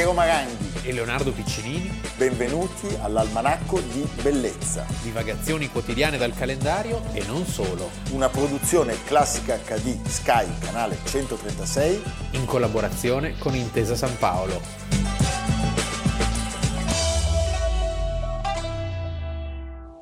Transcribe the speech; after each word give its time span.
Piero 0.00 0.14
Maranghi 0.14 0.88
e 0.88 0.94
Leonardo 0.94 1.30
Piccinini. 1.30 1.90
Benvenuti 2.16 2.86
all'Almanacco 3.02 3.80
di 3.80 4.08
Bellezza. 4.22 4.86
Divagazioni 5.02 5.68
quotidiane 5.68 6.16
dal 6.16 6.32
calendario 6.32 7.02
e 7.12 7.22
non 7.26 7.44
solo. 7.44 7.90
Una 8.12 8.30
produzione 8.30 8.96
classica 9.04 9.58
HD 9.58 10.02
Sky, 10.06 10.58
canale 10.58 10.96
136. 11.04 12.02
In 12.30 12.46
collaborazione 12.46 13.36
con 13.36 13.54
Intesa 13.54 13.94
San 13.94 14.16
Paolo. 14.16 14.62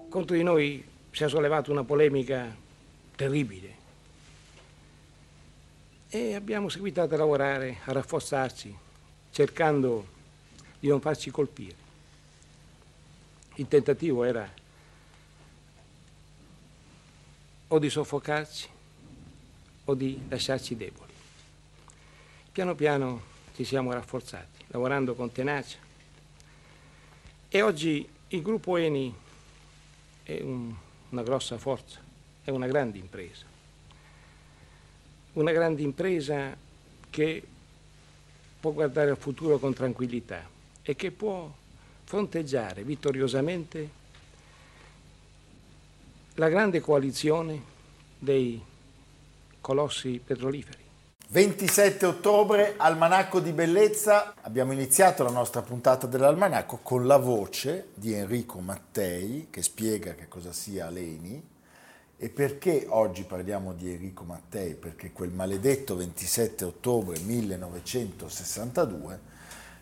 Contro 0.08 0.36
di 0.36 0.44
noi 0.44 0.88
si 1.10 1.24
è 1.24 1.28
sollevata 1.28 1.72
una 1.72 1.82
polemica 1.82 2.54
terribile 3.16 3.74
e 6.08 6.36
abbiamo 6.36 6.68
seguitato 6.68 7.16
a 7.16 7.18
lavorare, 7.18 7.78
a 7.84 7.90
rafforzarci, 7.90 8.86
cercando 9.30 10.06
di 10.78 10.88
non 10.88 11.00
farci 11.00 11.30
colpire. 11.30 11.86
Il 13.54 13.68
tentativo 13.68 14.24
era 14.24 14.48
o 17.68 17.78
di 17.78 17.90
soffocarci 17.90 18.68
o 19.84 19.94
di 19.94 20.20
lasciarci 20.28 20.76
deboli. 20.76 21.12
Piano 22.52 22.74
piano 22.74 23.22
ci 23.54 23.64
siamo 23.64 23.92
rafforzati, 23.92 24.64
lavorando 24.68 25.14
con 25.14 25.32
tenacia. 25.32 25.78
E 27.48 27.62
oggi 27.62 28.08
il 28.28 28.42
gruppo 28.42 28.76
Eni 28.76 29.14
è 30.22 30.40
un, 30.40 30.74
una 31.08 31.22
grossa 31.22 31.58
forza, 31.58 32.00
è 32.44 32.50
una 32.50 32.66
grande 32.66 32.98
impresa 32.98 33.48
una 35.38 35.52
grande 35.52 35.82
impresa 35.82 36.56
che 37.10 37.42
può 38.60 38.72
guardare 38.72 39.10
al 39.10 39.18
futuro 39.18 39.58
con 39.58 39.72
tranquillità 39.72 40.48
e 40.82 40.96
che 40.96 41.10
può 41.10 41.50
fronteggiare 42.04 42.82
vittoriosamente 42.82 43.96
la 46.34 46.48
grande 46.48 46.80
coalizione 46.80 47.60
dei 48.18 48.60
colossi 49.60 50.20
petroliferi. 50.24 50.86
27 51.30 52.06
ottobre, 52.06 52.74
Almanacco 52.78 53.40
di 53.40 53.52
Bellezza. 53.52 54.32
Abbiamo 54.40 54.72
iniziato 54.72 55.22
la 55.22 55.30
nostra 55.30 55.60
puntata 55.60 56.06
dell'Almanacco 56.06 56.78
con 56.82 57.06
la 57.06 57.18
voce 57.18 57.88
di 57.94 58.14
Enrico 58.14 58.60
Mattei 58.60 59.48
che 59.50 59.62
spiega 59.62 60.14
che 60.14 60.26
cosa 60.26 60.52
sia 60.52 60.88
l'ENI 60.88 61.56
e 62.20 62.30
perché 62.30 62.84
oggi 62.88 63.22
parliamo 63.22 63.72
di 63.72 63.92
Enrico 63.92 64.24
Mattei? 64.24 64.74
Perché 64.74 65.12
quel 65.12 65.30
maledetto 65.30 65.96
27 65.96 66.64
ottobre 66.64 67.20
1962 67.20 69.36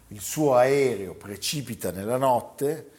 il 0.09 0.21
suo 0.21 0.55
aereo 0.55 1.15
precipita 1.15 1.91
nella 1.91 2.19
notte, 2.19 2.91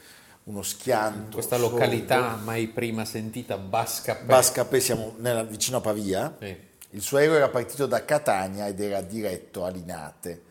uno 0.45 0.63
schianto. 0.63 1.35
Questa 1.35 1.57
località 1.57 2.31
sordo. 2.31 2.45
mai 2.45 2.67
prima 2.67 3.05
sentita, 3.05 3.57
Bascapè. 3.57 4.25
Bascapè, 4.25 4.79
siamo 4.79 5.13
nella, 5.19 5.43
vicino 5.43 5.77
a 5.77 5.81
Pavia. 5.81 6.35
Sì. 6.39 6.65
Il 6.91 7.01
suo 7.01 7.17
aereo 7.17 7.35
era 7.35 7.49
partito 7.49 7.85
da 7.85 8.03
Catania 8.03 8.67
ed 8.67 8.79
era 8.79 9.01
diretto 9.01 9.63
a 9.63 9.69
Linate. 9.69 10.41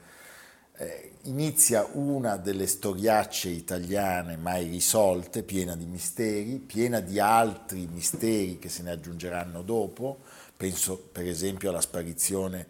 Eh, 0.78 1.12
inizia 1.22 1.88
una 1.92 2.36
delle 2.36 2.66
storiacce 2.66 3.48
italiane 3.48 4.36
mai 4.36 4.68
risolte, 4.68 5.42
piena 5.42 5.74
di 5.74 5.86
misteri, 5.86 6.58
piena 6.58 7.00
di 7.00 7.18
altri 7.18 7.86
misteri 7.86 8.58
che 8.58 8.68
se 8.68 8.82
ne 8.82 8.90
aggiungeranno 8.90 9.62
dopo. 9.62 10.18
Penso 10.56 10.98
per 10.98 11.26
esempio 11.26 11.70
alla 11.70 11.80
sparizione 11.80 12.66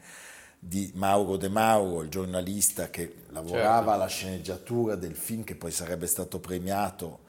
di 0.59 0.91
Mauro 0.95 1.37
De 1.37 1.49
Mauro, 1.49 2.03
il 2.03 2.09
giornalista 2.09 2.91
che 2.91 3.25
lavorava 3.29 3.77
certo. 3.77 3.91
alla 3.91 4.07
sceneggiatura 4.07 4.95
del 4.95 5.15
film 5.15 5.45
che 5.45 5.55
poi 5.55 5.71
sarebbe 5.71 6.07
stato 6.07 6.41
premiato 6.41 7.21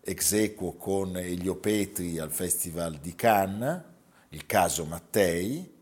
ex 0.00 0.32
equo 0.32 0.74
con 0.74 1.16
Elio 1.16 1.56
Petri 1.56 2.18
al 2.18 2.30
Festival 2.30 2.98
di 3.00 3.14
Cannes, 3.14 3.82
il 4.30 4.46
caso 4.46 4.84
Mattei. 4.84 5.76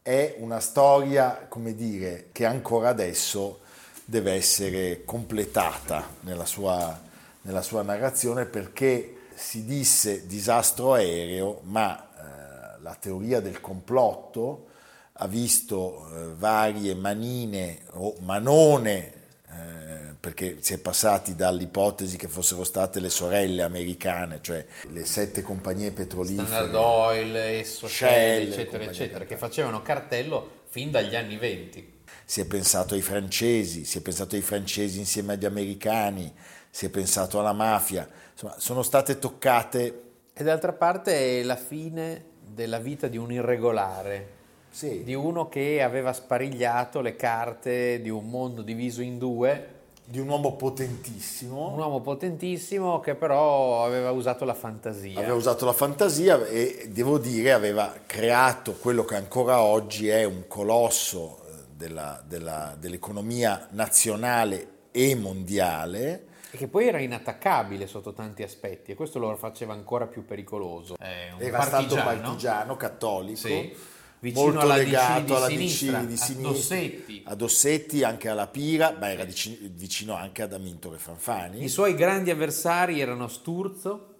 È 0.00 0.36
una 0.38 0.60
storia, 0.60 1.46
come 1.48 1.74
dire, 1.74 2.28
che 2.32 2.44
ancora 2.44 2.88
adesso 2.88 3.60
deve 4.08 4.32
essere 4.32 5.02
completata 5.04 6.08
nella 6.20 6.44
sua, 6.44 6.98
nella 7.42 7.62
sua 7.62 7.82
narrazione 7.82 8.46
perché 8.46 9.16
si 9.34 9.64
disse 9.64 10.26
disastro 10.26 10.94
aereo, 10.94 11.60
ma 11.64 11.98
eh, 11.98 12.82
la 12.82 12.96
teoria 12.98 13.40
del 13.40 13.60
complotto 13.60 14.68
ha 15.12 15.26
visto 15.26 16.08
eh, 16.08 16.34
varie 16.36 16.94
manine 16.94 17.80
o 17.94 18.14
manone 18.20 19.12
eh, 19.50 20.14
perché 20.20 20.58
si 20.60 20.74
è 20.74 20.78
passati 20.78 21.34
dall'ipotesi 21.34 22.16
che 22.16 22.28
fossero 22.28 22.62
state 22.62 23.00
le 23.00 23.10
sorelle 23.10 23.62
americane, 23.62 24.38
cioè 24.40 24.64
le 24.92 25.04
sette 25.04 25.42
compagnie 25.42 25.90
petrolifere, 25.90 26.46
Standard 26.46 26.74
Oil, 26.74 27.64
Shell, 27.64 28.52
eccetera, 28.52 28.84
eccetera, 28.84 29.24
che 29.24 29.36
facevano 29.36 29.82
cartello 29.82 30.64
fin 30.76 30.90
dagli 30.90 31.16
anni 31.16 31.38
20 31.38 31.94
si 32.26 32.42
è 32.42 32.44
pensato 32.44 32.92
ai 32.92 33.00
francesi, 33.00 33.86
si 33.86 33.96
è 33.96 34.02
pensato 34.02 34.34
ai 34.34 34.42
francesi 34.42 34.98
insieme 34.98 35.32
agli 35.32 35.46
americani, 35.46 36.30
si 36.68 36.84
è 36.84 36.90
pensato 36.90 37.40
alla 37.40 37.54
mafia, 37.54 38.06
insomma 38.32 38.56
sono 38.58 38.82
state 38.82 39.18
toccate. 39.18 40.02
E 40.34 40.44
d'altra 40.44 40.74
parte 40.74 41.40
è 41.40 41.42
la 41.44 41.56
fine 41.56 42.24
della 42.46 42.78
vita 42.78 43.08
di 43.08 43.16
un 43.16 43.32
irregolare, 43.32 44.28
sì. 44.68 45.02
di 45.02 45.14
uno 45.14 45.48
che 45.48 45.80
aveva 45.82 46.12
sparigliato 46.12 47.00
le 47.00 47.16
carte 47.16 48.02
di 48.02 48.10
un 48.10 48.28
mondo 48.28 48.60
diviso 48.60 49.00
in 49.00 49.16
due. 49.16 49.75
Di 50.08 50.20
un 50.20 50.28
uomo 50.28 50.54
potentissimo. 50.54 51.72
Un 51.72 51.78
uomo 51.78 52.00
potentissimo 52.00 53.00
che 53.00 53.16
però 53.16 53.84
aveva 53.84 54.12
usato 54.12 54.44
la 54.44 54.54
fantasia. 54.54 55.18
Aveva 55.18 55.34
usato 55.34 55.64
la 55.64 55.72
fantasia 55.72 56.46
e 56.46 56.88
devo 56.90 57.18
dire 57.18 57.52
aveva 57.52 57.92
creato 58.06 58.74
quello 58.74 59.04
che 59.04 59.16
ancora 59.16 59.60
oggi 59.60 60.06
è 60.08 60.22
un 60.22 60.44
colosso 60.46 61.40
della, 61.74 62.22
della, 62.24 62.76
dell'economia 62.78 63.66
nazionale 63.72 64.68
e 64.92 65.16
mondiale. 65.16 66.26
E 66.52 66.56
che 66.56 66.68
poi 66.68 66.86
era 66.86 67.00
inattaccabile 67.00 67.88
sotto 67.88 68.12
tanti 68.12 68.44
aspetti 68.44 68.92
e 68.92 68.94
questo 68.94 69.18
lo 69.18 69.34
faceva 69.34 69.72
ancora 69.72 70.06
più 70.06 70.24
pericoloso. 70.24 70.96
era 70.98 71.62
stato 71.62 71.96
partigiano 71.96 72.76
cattolico. 72.76 73.38
Sì 73.38 73.94
vicino 74.20 74.44
molto 74.44 74.60
alla 74.60 74.76
legato 74.76 75.24
DC 75.24 75.30
alla 75.30 75.48
sinistra, 75.48 75.98
DC 76.00 76.06
di 76.06 76.16
sinistra, 76.16 76.48
a 76.48 76.52
Dossetti. 76.52 77.22
a 77.24 77.34
Dossetti, 77.34 78.02
anche 78.02 78.28
alla 78.28 78.46
Pira, 78.46 78.96
ma 78.98 79.10
era 79.10 79.24
vicino 79.24 80.14
anche 80.14 80.42
ad 80.42 80.52
Amintore 80.52 80.98
Fanfani. 80.98 81.62
I 81.62 81.68
suoi 81.68 81.94
grandi 81.94 82.30
avversari 82.30 83.00
erano 83.00 83.28
Sturzo, 83.28 84.14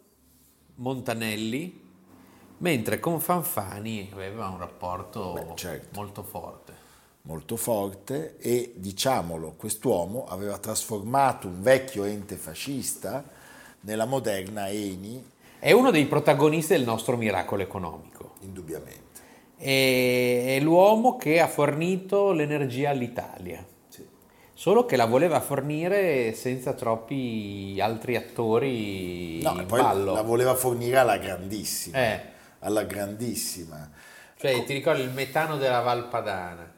Montanelli, 0.76 1.84
mentre 2.58 3.00
con 3.00 3.20
Fanfani 3.20 4.10
aveva 4.12 4.48
un 4.48 4.58
rapporto 4.58 5.32
Beh, 5.32 5.56
certo. 5.56 5.88
molto 5.98 6.22
forte 6.22 6.84
molto 7.26 7.56
forte 7.56 8.38
e 8.38 8.74
diciamolo, 8.76 9.54
quest'uomo 9.56 10.26
aveva 10.26 10.58
trasformato 10.58 11.48
un 11.48 11.60
vecchio 11.60 12.04
ente 12.04 12.36
fascista 12.36 13.24
nella 13.80 14.06
moderna 14.06 14.68
Eni. 14.68 15.22
È 15.58 15.72
uno 15.72 15.90
dei 15.90 16.06
protagonisti 16.06 16.74
del 16.74 16.84
nostro 16.84 17.16
miracolo 17.16 17.62
economico. 17.62 18.34
Indubbiamente. 18.40 19.05
È 19.56 20.58
l'uomo 20.60 21.16
che 21.16 21.40
ha 21.40 21.48
fornito 21.48 22.32
l'energia 22.32 22.90
all'Italia. 22.90 23.64
Sì. 23.88 24.06
Solo 24.52 24.84
che 24.84 24.96
la 24.96 25.06
voleva 25.06 25.40
fornire 25.40 26.34
senza 26.34 26.72
troppi 26.74 27.78
altri 27.80 28.16
attori 28.16 29.40
no, 29.42 29.54
in 29.60 29.66
poi 29.66 29.80
ballo. 29.80 30.12
La 30.12 30.22
voleva 30.22 30.54
fornire 30.54 30.98
alla 30.98 31.16
grandissima. 31.16 31.98
Eh. 31.98 32.20
Alla 32.60 32.84
grandissima. 32.84 33.90
Cioè, 34.36 34.64
ti 34.64 34.74
ricordi 34.74 35.02
il 35.02 35.10
metano 35.10 35.56
della 35.56 35.80
Valpadana? 35.80 36.74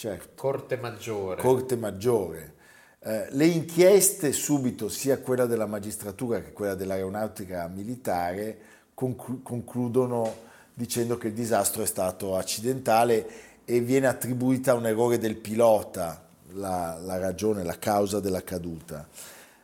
certo. 0.00 0.30
Corte 0.34 0.78
Maggiore. 0.78 1.42
Corte 1.42 1.76
Maggiore. 1.76 2.54
Eh, 3.00 3.26
le 3.32 3.44
inchieste 3.44 4.32
subito, 4.32 4.88
sia 4.88 5.18
quella 5.18 5.44
della 5.44 5.66
magistratura 5.66 6.40
che 6.40 6.52
quella 6.52 6.74
dell'aeronautica 6.74 7.68
militare, 7.68 8.58
conclu- 8.94 9.42
concludono 9.42 10.48
dicendo 10.74 11.16
che 11.16 11.28
il 11.28 11.34
disastro 11.34 11.82
è 11.82 11.86
stato 11.86 12.36
accidentale 12.36 13.26
e 13.64 13.80
viene 13.80 14.06
attribuita 14.06 14.72
a 14.72 14.74
un 14.74 14.86
errore 14.86 15.18
del 15.18 15.36
pilota 15.36 16.26
la, 16.52 16.98
la 17.00 17.18
ragione, 17.18 17.62
la 17.62 17.78
causa 17.78 18.20
della 18.20 18.42
caduta. 18.42 19.06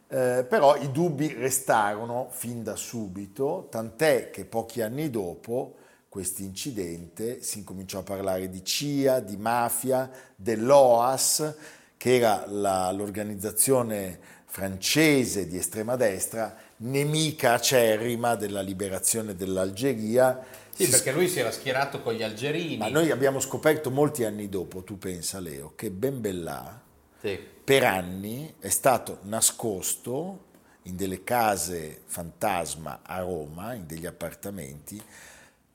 Eh, 0.08 0.46
però 0.48 0.76
i 0.76 0.92
dubbi 0.92 1.32
restarono 1.32 2.28
fin 2.30 2.62
da 2.62 2.76
subito, 2.76 3.66
tant'è 3.70 4.30
che 4.30 4.44
pochi 4.44 4.80
anni 4.80 5.10
dopo 5.10 5.74
questo 6.08 6.42
incidente 6.42 7.42
si 7.42 7.58
incominciò 7.58 7.98
a 7.98 8.04
parlare 8.04 8.48
di 8.48 8.64
CIA, 8.64 9.20
di 9.20 9.36
mafia, 9.36 10.08
dell'OAS, 10.34 11.54
che 11.96 12.16
era 12.16 12.44
la, 12.46 12.90
l'organizzazione 12.92 14.18
francese 14.44 15.46
di 15.46 15.58
estrema 15.58 15.96
destra, 15.96 16.56
nemica 16.78 17.54
acerrima 17.54 18.36
della 18.36 18.60
liberazione 18.60 19.34
dell'Algeria. 19.34 20.40
Sì, 20.76 20.88
perché 20.88 21.10
lui 21.10 21.26
si 21.26 21.40
era 21.40 21.50
schierato 21.50 22.02
con 22.02 22.12
gli 22.12 22.22
algerini. 22.22 22.76
Ma 22.76 22.88
noi 22.88 23.10
abbiamo 23.10 23.40
scoperto 23.40 23.90
molti 23.90 24.24
anni 24.24 24.50
dopo, 24.50 24.82
tu 24.82 24.98
pensa 24.98 25.40
Leo, 25.40 25.72
che 25.74 25.90
Ben 25.90 26.20
Bella 26.20 26.78
sì. 27.18 27.38
per 27.64 27.82
anni 27.82 28.54
è 28.58 28.68
stato 28.68 29.20
nascosto 29.22 30.44
in 30.82 30.96
delle 30.96 31.24
case 31.24 32.02
fantasma 32.04 33.00
a 33.02 33.20
Roma, 33.20 33.72
in 33.72 33.86
degli 33.86 34.04
appartamenti, 34.04 35.02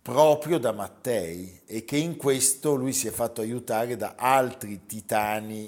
proprio 0.02 0.60
da 0.60 0.72
Mattei 0.72 1.62
e 1.66 1.84
che 1.84 1.98
in 1.98 2.16
questo 2.16 2.76
lui 2.76 2.94
si 2.94 3.08
è 3.08 3.12
fatto 3.12 3.42
aiutare 3.42 3.98
da 3.98 4.14
altri 4.16 4.86
titani 4.86 5.68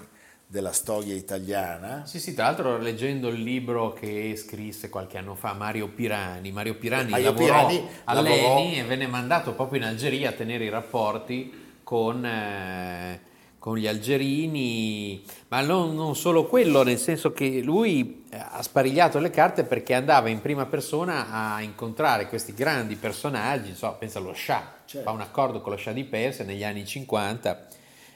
della 0.53 0.71
storia 0.71 1.15
italiana. 1.15 2.05
Sì, 2.05 2.19
sì, 2.19 2.35
tra 2.35 2.44
l'altro 2.44 2.77
leggendo 2.77 3.29
il 3.29 3.41
libro 3.41 3.91
che 3.91 4.35
scrisse 4.35 4.88
qualche 4.88 5.17
anno 5.17 5.33
fa 5.33 5.53
Mario 5.53 5.88
Pirani, 5.88 6.51
Mario 6.51 6.75
Pirani 6.75 7.09
Mario 7.09 7.31
lavorò 7.31 7.65
Pirani 7.65 7.89
all'ENI 8.03 8.77
e 8.77 8.83
venne 8.83 9.07
mandato 9.07 9.55
proprio 9.55 9.81
in 9.81 9.88
Algeria 9.88 10.29
a 10.29 10.33
tenere 10.33 10.65
i 10.65 10.69
rapporti 10.69 11.79
con... 11.83 12.23
Eh, 12.23 13.31
con 13.63 13.77
gli 13.77 13.88
algerini, 13.88 15.23
ma 15.47 15.61
non, 15.61 15.95
non, 15.95 16.17
solo 16.17 16.47
quello, 16.47 16.83
nel 16.83 16.97
senso 16.97 17.31
che 17.31 17.61
lui 17.61 18.25
eh, 18.29 18.38
ha 18.38 18.61
sparigliato 18.61 19.19
le 19.19 19.29
carte 19.29 19.63
perché 19.63 19.94
andava 19.94 20.27
in 20.27 20.41
prima 20.41 20.65
persona 20.65 21.31
a 21.31 21.61
incontrare 21.61 22.27
questi 22.27 22.53
grandi 22.53 22.97
personaggi, 22.97 23.73
so, 23.73 23.95
pensa 23.97 24.19
allo 24.19 24.33
Shah, 24.33 24.79
certo. 24.83 25.07
fa 25.07 25.15
un 25.15 25.21
accordo 25.21 25.61
con 25.61 25.71
lo 25.71 25.77
Shah 25.77 25.94
di 25.94 26.03
Persia 26.03 26.44
negli 26.44 26.65
anni 26.65 26.85
50 26.85 27.67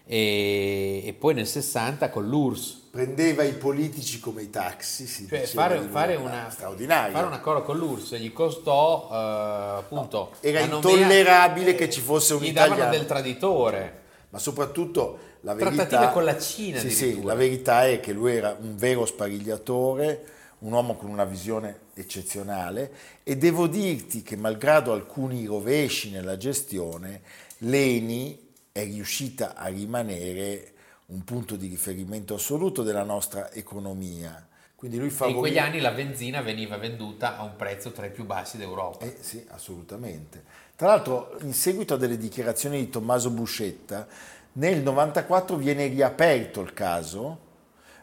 e, 0.08 1.04
e 1.06 1.14
poi 1.14 1.34
nel 1.34 1.46
60 1.46 2.10
con 2.10 2.28
l'URSS. 2.28 2.86
Prendeva 2.92 3.44
i 3.44 3.54
politici 3.54 4.20
come 4.20 4.42
i 4.42 4.50
taxi, 4.50 5.06
si 5.06 5.28
cioè, 5.28 5.42
fare, 5.42 5.80
fare, 5.82 6.16
una, 6.16 6.50
fare, 6.50 6.74
un 6.74 7.34
accordo 7.34 7.62
con 7.62 7.78
l'URSS 7.78 8.16
gli 8.16 8.34
costò 8.34 9.10
eh, 9.12 9.78
appunto... 9.80 10.32
No, 10.32 10.38
era 10.40 10.62
intollerabile 10.62 11.76
che 11.76 11.90
ci 11.90 12.00
fosse 12.00 12.34
un 12.34 12.42
gli 12.42 12.48
italiano. 12.48 12.90
Gli 12.90 12.98
del 12.98 13.06
traditore. 13.06 14.02
Ma 14.30 14.40
soprattutto 14.40 15.20
la 15.42 15.54
verità, 15.54 15.86
Trattative 15.86 16.12
con 16.12 16.24
la 16.24 16.40
Cina. 16.40 16.80
Sì, 16.80 16.90
sì, 16.90 17.22
la 17.24 17.36
verità 17.36 17.86
è 17.86 18.00
che 18.00 18.14
lui 18.14 18.36
era 18.36 18.58
un 18.60 18.76
vero 18.76 19.06
sparigliatore, 19.06 20.26
un 20.60 20.72
uomo 20.72 20.96
con 20.96 21.10
una 21.10 21.26
visione 21.26 21.82
eccezionale 21.94 22.92
e 23.24 23.38
devo 23.38 23.68
dirti 23.68 24.24
che 24.24 24.36
malgrado 24.36 24.92
alcuni 24.92 25.46
rovesci 25.46 26.10
nella 26.10 26.38
gestione, 26.38 27.22
l'ENI 27.60 28.47
è 28.78 28.86
riuscita 28.86 29.56
a 29.56 29.68
rimanere 29.68 30.74
un 31.08 31.24
punto 31.24 31.56
di 31.56 31.68
riferimento 31.68 32.36
assoluto 32.36 32.84
della 32.84 33.04
nostra 33.04 33.52
economia. 33.52 34.48
Quindi 34.76 35.00
lui 35.00 35.10
favorì... 35.10 35.34
In 35.34 35.40
quegli 35.40 35.58
anni 35.58 35.80
la 35.80 35.92
benzina 35.92 36.42
veniva 36.42 36.78
venduta 36.78 37.38
a 37.38 37.44
un 37.44 37.56
prezzo 37.56 37.92
tra 37.92 38.06
i 38.06 38.12
più 38.12 38.26
bassi 38.26 38.58
d'Europa. 38.58 39.04
Eh 39.04 39.18
sì, 39.20 39.44
assolutamente. 39.50 40.44
Tra 40.76 40.88
l'altro, 40.88 41.36
in 41.42 41.54
seguito 41.54 41.96
a 41.96 41.98
delle 41.98 42.18
dichiarazioni 42.18 42.78
di 42.78 42.90
Tommaso 42.90 43.32
Buscetta, 43.32 44.08
nel 44.54 44.84
94 44.84 45.56
viene 45.56 45.88
riaperto 45.88 46.62
il 46.62 46.74
caso, 46.74 47.40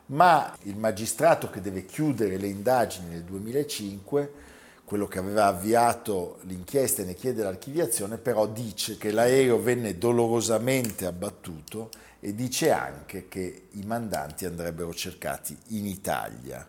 ma 0.07 0.53
il 0.63 0.77
magistrato 0.77 1.51
che 1.51 1.61
deve 1.61 1.87
chiudere 1.87 2.37
le 2.37 2.49
indagini 2.49 3.11
nel 3.11 3.23
2005, 3.23 4.33
quello 4.85 5.07
che 5.07 5.19
aveva 5.19 5.47
avviato 5.47 6.39
l'inchiesta 6.43 7.03
e 7.03 7.07
ne 7.07 7.15
chiede 7.15 7.43
l'archiviazione, 7.43 8.19
però 8.19 8.47
dice 8.47 8.97
che 8.99 9.11
l'aereo 9.11 9.61
venne 9.61 9.97
dolorosamente 9.97 11.07
abbattuto 11.07 11.91
e 12.21 12.35
dice 12.35 12.71
anche 12.71 13.29
che 13.29 13.69
i 13.73 13.83
mandanti 13.85 14.45
andrebbero 14.45 14.93
cercati 14.95 15.57
in 15.69 15.87
Italia. 15.87 16.67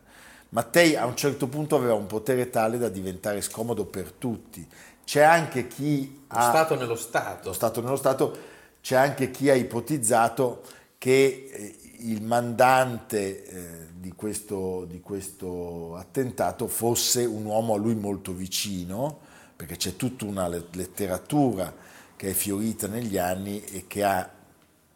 Mattei 0.50 0.96
a 0.96 1.06
un 1.06 1.16
certo 1.16 1.48
punto 1.48 1.76
aveva 1.76 1.96
un 1.96 2.08
potere 2.08 2.50
tale 2.50 2.78
da 2.78 2.88
diventare 2.88 3.42
scomodo 3.42 3.86
per 3.86 4.12
tutti. 4.12 4.66
C'è 5.04 5.22
anche 5.22 5.68
chi 5.68 6.24
ha... 6.28 6.46
Lo 6.46 6.50
Stato 6.52 6.76
nello 6.76 6.96
Stato. 6.96 7.48
Lo 7.50 7.54
Stato 7.54 7.82
nello 7.82 7.96
Stato 7.96 8.38
c'è 8.82 8.96
anche 8.96 9.32
chi 9.32 9.50
ha 9.50 9.54
ipotizzato 9.54 10.62
che 10.98 11.50
eh, 11.52 11.76
il 12.00 12.22
mandante 12.22 13.46
eh, 13.46 13.88
di, 13.98 14.14
questo, 14.14 14.86
di 14.86 15.00
questo 15.02 15.96
attentato 15.96 16.68
fosse 16.68 17.26
un 17.26 17.46
uomo 17.46 17.74
a 17.74 17.78
lui 17.78 17.96
molto 17.96 18.34
vicino, 18.34 19.20
perché 19.56 19.78
c'è 19.78 19.96
tutta 19.96 20.26
una 20.26 20.48
letteratura 20.48 21.74
che 22.16 22.30
è 22.30 22.34
fiorita 22.34 22.88
negli 22.88 23.18
anni 23.18 23.64
e 23.64 23.86
che 23.88 24.04
ha 24.04 24.30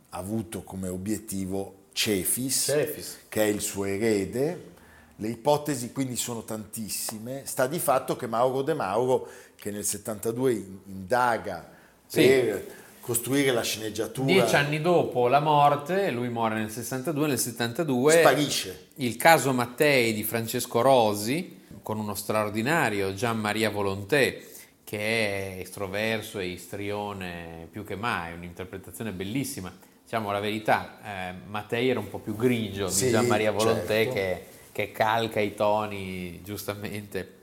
avuto 0.09 0.63
come 0.63 0.87
obiettivo 0.87 1.85
Cefis, 1.93 2.63
Cefis, 2.65 3.17
che 3.27 3.43
è 3.43 3.47
il 3.47 3.61
suo 3.61 3.85
erede. 3.85 4.67
Le 5.15 5.27
ipotesi 5.27 5.91
quindi 5.91 6.15
sono 6.15 6.43
tantissime. 6.43 7.43
Sta 7.45 7.67
di 7.67 7.79
fatto 7.79 8.15
che 8.15 8.25
Mauro 8.25 8.61
De 8.61 8.73
Mauro, 8.73 9.27
che 9.55 9.69
nel 9.69 9.83
72 9.83 10.53
indaga 10.85 11.69
sì. 12.05 12.21
per 12.21 12.65
costruire 13.09 13.51
la 13.51 13.63
sceneggiatura. 13.63 14.27
Dieci 14.27 14.55
anni 14.55 14.81
dopo 14.81 15.27
la 15.27 15.39
morte, 15.39 16.11
lui 16.11 16.29
muore 16.29 16.59
nel 16.59 16.69
62, 16.69 17.27
nel 17.27 17.39
72 17.39 18.11
sparisce. 18.11 18.87
Il 18.97 19.15
caso 19.15 19.51
Mattei 19.51 20.13
di 20.13 20.23
Francesco 20.23 20.81
Rosi, 20.81 21.61
con 21.81 21.97
uno 21.97 22.13
straordinario 22.13 23.15
Gian 23.15 23.39
Maria 23.39 23.71
Volonté, 23.71 24.47
che 24.83 24.99
è 24.99 25.59
estroverso 25.61 26.37
e 26.37 26.49
istrione 26.49 27.67
più 27.71 27.83
che 27.83 27.95
mai, 27.95 28.33
un'interpretazione 28.33 29.11
bellissima. 29.11 29.75
Diciamo 30.03 30.31
la 30.31 30.39
verità, 30.39 30.99
eh, 31.03 31.33
Mattei 31.47 31.89
era 31.89 31.99
un 31.99 32.09
po' 32.09 32.19
più 32.19 32.35
grigio 32.35 32.89
sì, 32.89 33.05
di 33.05 33.11
Gian 33.11 33.25
Maria 33.25 33.51
Volonté 33.51 34.03
certo. 34.03 34.13
che, 34.13 34.45
che 34.71 34.91
calca 34.91 35.39
i 35.39 35.55
toni 35.55 36.41
giustamente 36.43 37.38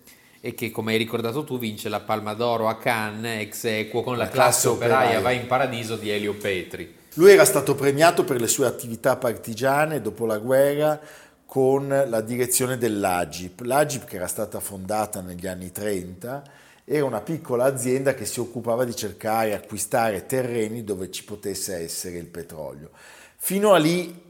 e 0.46 0.54
che 0.54 0.70
come 0.70 0.93
hai 0.93 0.98
ricordato 0.98 1.43
tu 1.43 1.58
vince 1.58 1.88
la 1.88 1.98
Palma 1.98 2.32
d'Oro 2.32 2.69
a 2.69 2.76
Cannes 2.76 3.40
ex 3.40 3.64
equo 3.64 4.04
con 4.04 4.16
la, 4.16 4.26
la 4.26 4.31
classe, 4.31 4.38
classe 4.38 4.69
operaia, 4.69 4.96
operaia 4.98 5.20
va 5.20 5.31
in 5.32 5.48
paradiso 5.48 5.96
di 5.96 6.08
Elio 6.08 6.34
Petri. 6.34 6.94
Lui 7.14 7.32
era 7.32 7.44
stato 7.44 7.75
premiato 7.75 8.22
per 8.22 8.40
le 8.40 8.46
sue 8.46 8.64
attività 8.64 9.16
partigiane 9.16 10.00
dopo 10.00 10.25
la 10.25 10.38
guerra 10.38 11.00
con 11.44 11.88
la 11.88 12.20
direzione 12.20 12.78
dell'Agip. 12.78 13.62
L'Agip 13.62 14.04
che 14.04 14.14
era 14.14 14.28
stata 14.28 14.60
fondata 14.60 15.20
negli 15.20 15.48
anni 15.48 15.72
30 15.72 16.44
era 16.84 17.04
una 17.04 17.22
piccola 17.22 17.64
azienda 17.64 18.14
che 18.14 18.25
si 18.25 18.38
occupava 18.38 18.84
di 18.84 18.94
cercare 18.94 19.49
e 19.49 19.54
acquistare 19.54 20.26
terreni 20.26 20.84
dove 20.84 21.10
ci 21.10 21.25
potesse 21.25 21.75
essere 21.75 22.19
il 22.19 22.26
petrolio. 22.26 22.90
Fino 23.34 23.72
a 23.72 23.78
lì 23.78 24.22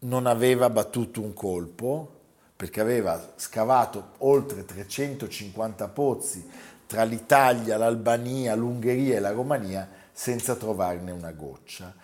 non 0.00 0.26
aveva 0.26 0.68
battuto 0.68 1.20
un 1.20 1.32
colpo, 1.32 2.19
perché 2.60 2.82
aveva 2.82 3.32
scavato 3.36 4.10
oltre 4.18 4.66
350 4.66 5.88
pozzi 5.88 6.46
tra 6.86 7.04
l'Italia, 7.04 7.78
l'Albania, 7.78 8.54
l'Ungheria 8.54 9.16
e 9.16 9.20
la 9.20 9.30
Romania 9.30 9.88
senza 10.12 10.54
trovarne 10.56 11.10
una 11.10 11.32
goccia. 11.32 11.94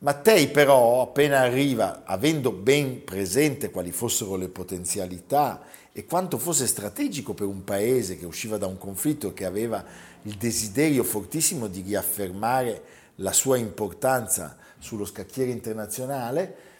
Mattei 0.00 0.48
però 0.48 1.00
appena 1.00 1.40
arriva, 1.40 2.02
avendo 2.04 2.52
ben 2.52 3.04
presente 3.04 3.70
quali 3.70 3.90
fossero 3.90 4.36
le 4.36 4.48
potenzialità 4.48 5.62
e 5.92 6.04
quanto 6.04 6.36
fosse 6.36 6.66
strategico 6.66 7.32
per 7.32 7.46
un 7.46 7.64
paese 7.64 8.18
che 8.18 8.26
usciva 8.26 8.58
da 8.58 8.66
un 8.66 8.76
conflitto 8.76 9.30
e 9.30 9.32
che 9.32 9.46
aveva 9.46 9.82
il 10.24 10.34
desiderio 10.34 11.04
fortissimo 11.04 11.68
di 11.68 11.80
riaffermare 11.80 12.82
la 13.14 13.32
sua 13.32 13.56
importanza 13.56 14.58
sullo 14.78 15.06
scacchiere 15.06 15.50
internazionale, 15.50 16.71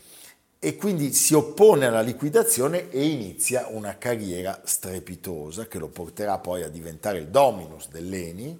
e 0.65 0.77
quindi 0.77 1.13
si 1.13 1.35
oppone 1.35 1.87
alla 1.87 2.03
liquidazione 2.03 2.89
e 2.91 3.05
inizia 3.05 3.67
una 3.67 3.99
carriera 3.99 4.63
strepitosa 4.65 5.67
che 5.67 5.81
lo 5.81 5.89
porterà 5.89 6.39
poi 6.39 6.63
a 6.63 6.69
diventare 6.69 7.19
il 7.19 7.27
dominus 7.27 7.89
dell'ENI 7.89 8.57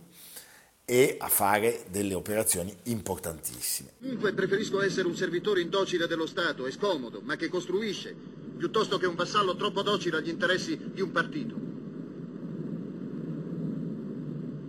e 0.85 1.17
a 1.21 1.29
fare 1.29 1.85
delle 1.91 2.15
operazioni 2.15 2.77
importantissime. 2.87 3.91
Comunque 4.01 4.33
preferisco 4.33 4.83
essere 4.83 5.07
un 5.07 5.15
servitore 5.15 5.61
indocile 5.61 6.09
dello 6.09 6.27
Stato 6.27 6.67
e 6.67 6.73
scomodo, 6.73 7.21
ma 7.23 7.37
che 7.37 7.49
costruisce, 7.49 8.13
piuttosto 8.57 8.99
che 8.99 9.07
un 9.07 9.15
vassallo 9.15 9.55
troppo 9.55 9.83
docile 9.83 10.17
agli 10.17 10.29
interessi 10.29 10.77
di 10.93 11.03
un 11.03 11.13
partito. 11.13 11.55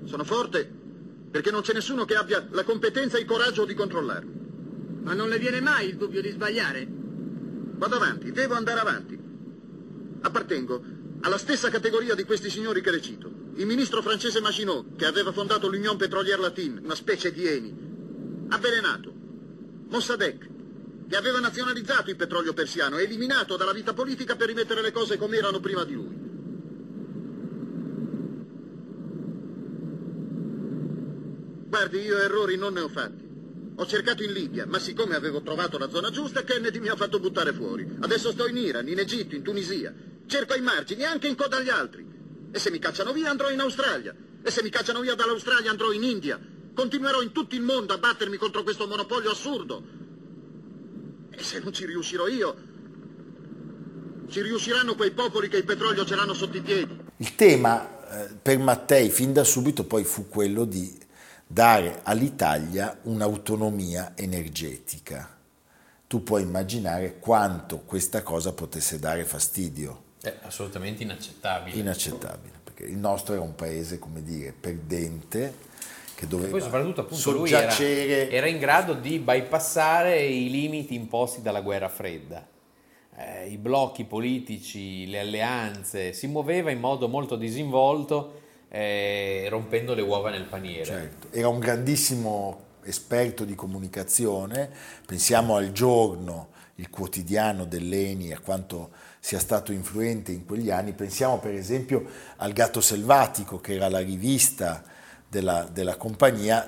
Sono 0.03 0.23
forte 0.23 0.71
perché 1.31 1.49
non 1.49 1.61
c'è 1.61 1.73
nessuno 1.73 2.05
che 2.05 2.13
abbia 2.13 2.47
la 2.51 2.63
competenza 2.63 3.17
e 3.17 3.21
il 3.21 3.25
coraggio 3.25 3.65
di 3.65 3.73
controllarmi. 3.73 4.41
Ma 5.01 5.15
non 5.15 5.29
le 5.29 5.39
viene 5.39 5.61
mai 5.61 5.87
il 5.87 5.97
dubbio 5.97 6.21
di 6.21 6.29
sbagliare? 6.29 7.01
Vado 7.83 7.97
avanti, 7.97 8.31
devo 8.31 8.53
andare 8.53 8.79
avanti. 8.79 9.19
Appartengo 10.21 10.81
alla 11.19 11.37
stessa 11.37 11.69
categoria 11.69 12.15
di 12.15 12.23
questi 12.23 12.49
signori 12.49 12.79
che 12.79 12.91
le 12.91 13.01
cito. 13.01 13.29
Il 13.55 13.65
ministro 13.65 14.01
francese 14.01 14.39
Maginot, 14.39 14.95
che 14.95 15.05
aveva 15.05 15.33
fondato 15.33 15.67
l'Union 15.67 15.97
Pétrolière 15.97 16.39
Latine, 16.39 16.79
una 16.81 16.95
specie 16.95 17.33
di 17.33 17.45
Eni, 17.45 18.45
avvelenato. 18.47 19.13
Mossadegh, 19.89 20.47
che 21.09 21.17
aveva 21.17 21.41
nazionalizzato 21.41 22.09
il 22.09 22.15
petrolio 22.15 22.53
persiano 22.53 22.99
eliminato 22.99 23.57
dalla 23.57 23.73
vita 23.73 23.91
politica 23.91 24.37
per 24.37 24.47
rimettere 24.47 24.81
le 24.81 24.93
cose 24.93 25.17
come 25.17 25.35
erano 25.35 25.59
prima 25.59 25.83
di 25.83 25.93
lui. 25.93 26.21
Guardi, 31.67 31.99
io 31.99 32.17
errori 32.17 32.55
non 32.55 32.71
ne 32.71 32.79
ho 32.79 32.87
fatti. 32.87 33.22
Ho 33.75 33.85
cercato 33.85 34.23
in 34.23 34.31
Libia, 34.31 34.65
ma 34.65 34.79
siccome 34.79 35.15
avevo 35.15 35.41
trovato 35.41 35.77
la 35.77 35.89
zona 35.89 36.09
giusta, 36.09 36.43
Kennedy 36.43 36.79
mi 36.79 36.89
ha 36.89 36.95
fatto 36.95 37.19
buttare 37.19 37.53
fuori. 37.53 37.87
Adesso 37.99 38.31
sto 38.31 38.47
in 38.47 38.57
Iran, 38.57 38.87
in 38.87 38.99
Egitto, 38.99 39.35
in 39.35 39.43
Tunisia. 39.43 39.93
Cerco 40.25 40.53
ai 40.53 40.61
margini, 40.61 41.03
anche 41.03 41.27
in 41.27 41.35
coda 41.35 41.57
agli 41.57 41.69
altri. 41.69 42.05
E 42.51 42.59
se 42.59 42.69
mi 42.69 42.79
cacciano 42.79 43.11
via 43.13 43.29
andrò 43.29 43.49
in 43.49 43.59
Australia. 43.59 44.15
E 44.43 44.51
se 44.51 44.61
mi 44.61 44.69
cacciano 44.69 45.01
via 45.01 45.15
dall'Australia 45.15 45.71
andrò 45.71 45.91
in 45.91 46.03
India. 46.03 46.39
Continuerò 46.73 47.21
in 47.21 47.31
tutto 47.31 47.55
il 47.55 47.61
mondo 47.61 47.93
a 47.93 47.97
battermi 47.97 48.37
contro 48.37 48.63
questo 48.63 48.87
monopolio 48.87 49.31
assurdo. 49.31 49.83
E 51.31 51.43
se 51.43 51.59
non 51.59 51.73
ci 51.73 51.85
riuscirò 51.85 52.27
io, 52.27 52.55
Ci 54.33 54.41
riusciranno 54.41 54.95
quei 54.95 55.11
popoli 55.11 55.47
che 55.47 55.57
il 55.57 55.63
petrolio 55.63 56.03
ce 56.05 56.15
l'hanno 56.15 56.33
sotto 56.33 56.57
i 56.57 56.61
piedi. 56.61 56.97
Il 57.17 57.35
tema 57.35 58.09
eh, 58.09 58.29
per 58.41 58.57
Mattei 58.57 59.11
fin 59.11 59.31
da 59.31 59.43
subito 59.43 59.83
poi 59.83 60.03
fu 60.03 60.27
quello 60.27 60.65
di 60.65 60.91
dare 61.53 61.99
all'Italia 62.01 62.97
un'autonomia 63.03 64.13
energetica. 64.15 65.37
Tu 66.07 66.23
puoi 66.23 66.41
immaginare 66.41 67.19
quanto 67.19 67.81
questa 67.81 68.23
cosa 68.23 68.53
potesse 68.53 68.97
dare 68.97 69.23
fastidio. 69.23 70.01
È 70.19 70.33
assolutamente 70.41 71.03
inaccettabile. 71.03 71.77
Inaccettabile, 71.77 72.59
perché 72.63 72.85
il 72.85 72.97
nostro 72.97 73.35
era 73.35 73.43
un 73.43 73.53
paese, 73.53 73.99
come 73.99 74.23
dire, 74.23 74.51
perdente, 74.51 75.53
che 76.15 76.27
doveva 76.27 76.49
poi 76.49 76.61
soprattutto 76.61 77.01
appunto 77.01 77.31
lui 77.31 77.51
era, 77.51 77.77
era, 77.77 78.47
in 78.47 78.57
grado 78.57 78.93
di 78.93 79.19
bypassare 79.19 80.23
i 80.23 80.49
limiti 80.49 80.95
imposti 80.95 81.41
dalla 81.41 81.61
guerra 81.61 81.89
fredda 81.89 82.47
eh, 83.17 83.47
i 83.47 83.57
blocchi 83.57 84.05
politici, 84.05 85.07
le 85.07 85.19
alleanze, 85.19 86.13
si 86.13 86.27
muoveva 86.27 86.71
in 86.71 86.79
modo 86.79 87.07
molto 87.07 87.35
disinvolto, 87.35 88.41
eh, 88.75 89.45
rompendo 89.49 89.93
le 89.93 90.01
uova 90.01 90.31
nel 90.31 90.45
paniere. 90.45 90.83
Certo. 90.83 91.27
Era 91.29 91.47
un 91.47 91.59
grandissimo 91.59 92.61
esperto 92.85 93.45
di 93.45 93.53
comunicazione, 93.53 94.67
pensiamo 95.05 95.55
al 95.55 95.71
giorno, 95.71 96.49
il 96.75 96.89
quotidiano 96.89 97.65
dell'Eni, 97.65 98.33
a 98.33 98.39
quanto 98.39 98.89
sia 99.19 99.37
stato 99.37 99.71
influente 99.71 100.31
in 100.31 100.43
quegli 100.43 100.71
anni, 100.71 100.93
pensiamo 100.93 101.37
per 101.37 101.53
esempio 101.53 102.03
al 102.37 102.51
Gatto 102.51 102.81
Selvatico, 102.81 103.59
che 103.59 103.75
era 103.75 103.89
la 103.89 103.99
rivista 103.99 104.83
della, 105.27 105.69
della 105.71 105.95
compagnia, 105.95 106.67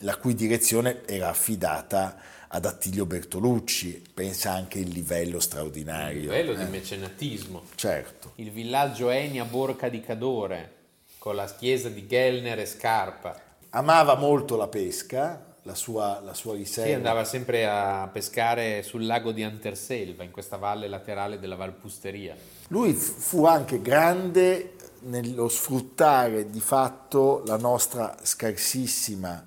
la 0.00 0.16
cui 0.16 0.34
direzione 0.34 1.06
era 1.06 1.30
affidata 1.30 2.18
ad 2.48 2.66
Attilio 2.66 3.06
Bertolucci, 3.06 4.02
pensa 4.12 4.52
anche 4.52 4.78
il 4.78 4.90
livello 4.90 5.40
straordinario. 5.40 6.18
Il 6.18 6.20
livello 6.24 6.52
eh. 6.52 6.64
di 6.64 6.70
mecenatismo. 6.70 7.62
Certo. 7.76 8.32
Il 8.34 8.50
villaggio 8.50 9.08
Eni 9.08 9.40
a 9.40 9.44
Borca 9.44 9.88
di 9.88 10.02
Cadore, 10.02 10.79
con 11.20 11.36
la 11.36 11.44
chiesa 11.44 11.90
di 11.90 12.06
Gellner 12.06 12.58
e 12.60 12.64
Scarpa. 12.64 13.38
Amava 13.72 14.14
molto 14.14 14.56
la 14.56 14.68
pesca, 14.68 15.54
la 15.64 15.74
sua, 15.74 16.18
la 16.24 16.32
sua 16.32 16.54
riserva. 16.54 16.88
Sì, 16.88 16.96
andava 16.96 17.24
sempre 17.24 17.68
a 17.68 18.08
pescare 18.10 18.82
sul 18.82 19.04
lago 19.04 19.30
di 19.30 19.42
Anterselva, 19.42 20.24
in 20.24 20.30
questa 20.30 20.56
valle 20.56 20.88
laterale 20.88 21.38
della 21.38 21.56
Valpusteria. 21.56 22.34
Lui 22.68 22.94
fu 22.94 23.44
anche 23.44 23.82
grande 23.82 24.76
nello 25.00 25.50
sfruttare 25.50 26.48
di 26.48 26.60
fatto 26.60 27.42
la 27.44 27.58
nostra 27.58 28.16
scarsissima 28.22 29.46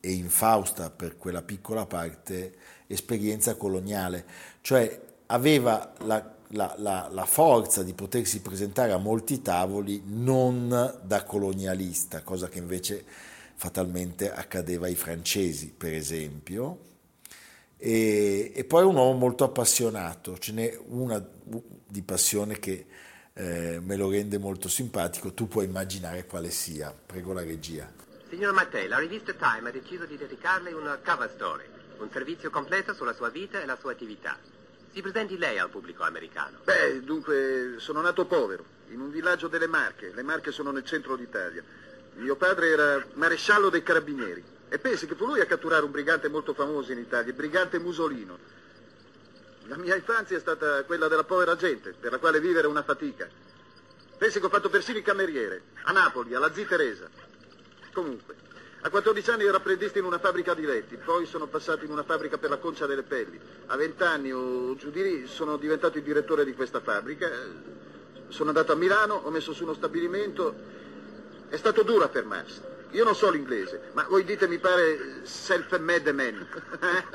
e 0.00 0.10
infausta 0.10 0.90
per 0.90 1.16
quella 1.16 1.42
piccola 1.42 1.86
parte 1.86 2.56
esperienza 2.88 3.54
coloniale, 3.54 4.24
cioè 4.62 5.00
aveva 5.26 5.92
la, 6.00 6.33
la, 6.54 6.74
la, 6.78 7.08
la, 7.10 7.26
forza 7.26 7.82
di 7.82 7.92
potersi 7.92 8.40
presentare 8.40 8.92
a 8.92 8.96
molti 8.96 9.42
tavoli 9.42 10.02
non 10.06 10.98
da 11.02 11.24
colonialista, 11.24 12.22
cosa 12.22 12.48
che 12.48 12.58
invece 12.58 13.04
fatalmente 13.54 14.32
accadeva 14.32 14.86
ai 14.86 14.94
francesi, 14.94 15.72
per 15.76 15.92
esempio. 15.92 16.92
E, 17.76 18.52
e 18.54 18.64
poi 18.64 18.84
un 18.84 18.96
uomo 18.96 19.18
molto 19.18 19.44
appassionato, 19.44 20.38
ce 20.38 20.52
n'è 20.52 20.78
una 20.88 21.22
di 21.86 22.02
passione 22.02 22.58
che 22.58 22.86
eh, 23.34 23.80
me 23.82 23.96
lo 23.96 24.08
rende 24.08 24.38
molto 24.38 24.68
simpatico, 24.68 25.34
tu 25.34 25.48
puoi 25.48 25.66
immaginare 25.66 26.24
quale 26.24 26.50
sia, 26.50 26.94
prego 26.94 27.32
la 27.32 27.42
regia. 27.42 27.90
Signor 28.30 28.52
Mattei, 28.52 28.88
la 28.88 28.98
rivista 28.98 29.32
Time 29.34 29.68
ha 29.68 29.72
deciso 29.72 30.06
di 30.06 30.16
dedicarle 30.16 30.72
una 30.72 30.98
cover 31.04 31.30
story, 31.34 31.64
un 31.98 32.08
servizio 32.10 32.50
completo 32.50 32.94
sulla 32.94 33.12
sua 33.12 33.28
vita 33.28 33.60
e 33.60 33.66
la 33.66 33.76
sua 33.76 33.92
attività. 33.92 34.38
Si 34.94 35.02
presenti 35.02 35.36
lei 35.36 35.58
al 35.58 35.70
pubblico 35.70 36.04
americano. 36.04 36.58
Beh, 36.62 37.00
dunque, 37.02 37.74
sono 37.78 38.00
nato 38.00 38.26
povero, 38.26 38.64
in 38.90 39.00
un 39.00 39.10
villaggio 39.10 39.48
delle 39.48 39.66
Marche. 39.66 40.12
Le 40.14 40.22
Marche 40.22 40.52
sono 40.52 40.70
nel 40.70 40.84
centro 40.84 41.16
d'Italia. 41.16 41.64
Mio 42.14 42.36
padre 42.36 42.68
era 42.68 43.04
maresciallo 43.14 43.70
dei 43.70 43.82
carabinieri. 43.82 44.40
E 44.68 44.78
pensi 44.78 45.08
che 45.08 45.16
fu 45.16 45.26
lui 45.26 45.40
a 45.40 45.46
catturare 45.46 45.84
un 45.84 45.90
brigante 45.90 46.28
molto 46.28 46.54
famoso 46.54 46.92
in 46.92 46.98
Italia, 46.98 47.30
il 47.30 47.36
brigante 47.36 47.80
Musolino. 47.80 48.38
La 49.64 49.76
mia 49.78 49.96
infanzia 49.96 50.36
è 50.36 50.40
stata 50.40 50.84
quella 50.84 51.08
della 51.08 51.24
povera 51.24 51.56
gente, 51.56 51.92
per 51.98 52.12
la 52.12 52.18
quale 52.18 52.38
vivere 52.38 52.68
è 52.68 52.70
una 52.70 52.84
fatica. 52.84 53.28
Pensi 54.16 54.38
che 54.38 54.46
ho 54.46 54.48
fatto 54.48 54.70
persino 54.70 54.98
il 54.98 55.04
cameriere, 55.04 55.62
a 55.82 55.90
Napoli, 55.90 56.34
alla 56.34 56.52
zia 56.52 56.66
Teresa. 56.66 57.10
Comunque, 57.92 58.36
a 58.84 58.90
14 58.90 59.30
anni 59.30 59.44
ero 59.44 59.56
apprendista 59.56 59.98
in 59.98 60.04
una 60.04 60.18
fabbrica 60.18 60.52
di 60.52 60.66
letti, 60.66 60.98
poi 60.98 61.24
sono 61.24 61.46
passato 61.46 61.86
in 61.86 61.90
una 61.90 62.02
fabbrica 62.02 62.36
per 62.36 62.50
la 62.50 62.58
concia 62.58 62.84
delle 62.84 63.02
pelli. 63.02 63.40
A 63.68 63.76
20 63.76 64.02
anni 64.02 64.30
o 64.30 64.76
giù 64.76 64.90
di 64.90 65.02
lì 65.02 65.26
sono 65.26 65.56
diventato 65.56 65.96
il 65.96 66.04
direttore 66.04 66.44
di 66.44 66.52
questa 66.52 66.80
fabbrica. 66.80 67.30
Sono 68.28 68.50
andato 68.50 68.72
a 68.72 68.74
Milano, 68.74 69.14
ho 69.14 69.30
messo 69.30 69.54
su 69.54 69.62
uno 69.62 69.72
stabilimento. 69.72 70.54
È 71.48 71.56
stato 71.56 71.82
duro 71.82 72.04
affermarsi. 72.04 72.60
Io 72.90 73.04
non 73.04 73.14
so 73.14 73.30
l'inglese, 73.30 73.88
ma 73.94 74.04
voi 74.06 74.22
dite 74.22 74.46
mi 74.46 74.58
pare 74.58 75.20
self-made 75.22 76.12
man. 76.12 76.46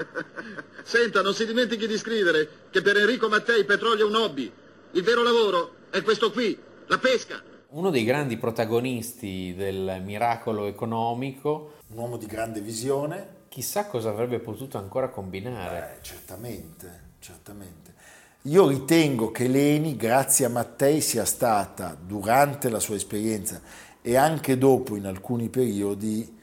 Senta, 0.82 1.22
non 1.22 1.36
si 1.36 1.46
dimentichi 1.46 1.86
di 1.86 2.00
scrivere 2.00 2.50
che 2.72 2.82
per 2.82 2.98
Enrico 2.98 3.30
Mattei 3.30 3.64
petrolio 3.64 4.08
è 4.08 4.10
un 4.10 4.16
hobby. 4.16 4.52
Il 4.94 5.04
vero 5.04 5.22
lavoro 5.22 5.76
è 5.92 6.02
questo 6.02 6.32
qui, 6.32 6.60
la 6.88 6.98
pesca 6.98 7.44
uno 7.72 7.92
dei 7.92 8.04
grandi 8.04 8.38
protagonisti 8.38 9.54
del 9.56 10.02
miracolo 10.04 10.66
economico. 10.66 11.74
Un 11.90 11.98
uomo 11.98 12.18
di 12.18 12.26
grande 12.26 12.62
visione. 12.62 13.38
Chissà 13.50 13.86
cosa 13.86 14.10
avrebbe 14.10 14.40
potuto 14.40 14.78
ancora 14.78 15.10
combinare. 15.10 15.80
Beh, 15.80 16.02
certamente, 16.02 17.02
certamente. 17.20 17.94
Io 18.44 18.68
ritengo 18.68 19.32
che 19.32 19.48
Leni, 19.48 19.96
grazie 19.96 20.46
a 20.46 20.50
Mattei, 20.50 21.02
sia 21.02 21.26
stata, 21.26 21.96
durante 22.00 22.70
la 22.70 22.80
sua 22.80 22.96
esperienza 22.96 23.62
e 24.02 24.16
anche 24.16 24.58
dopo 24.58 24.96
in 24.96 25.06
alcuni 25.06 25.50
periodi, 25.50 26.38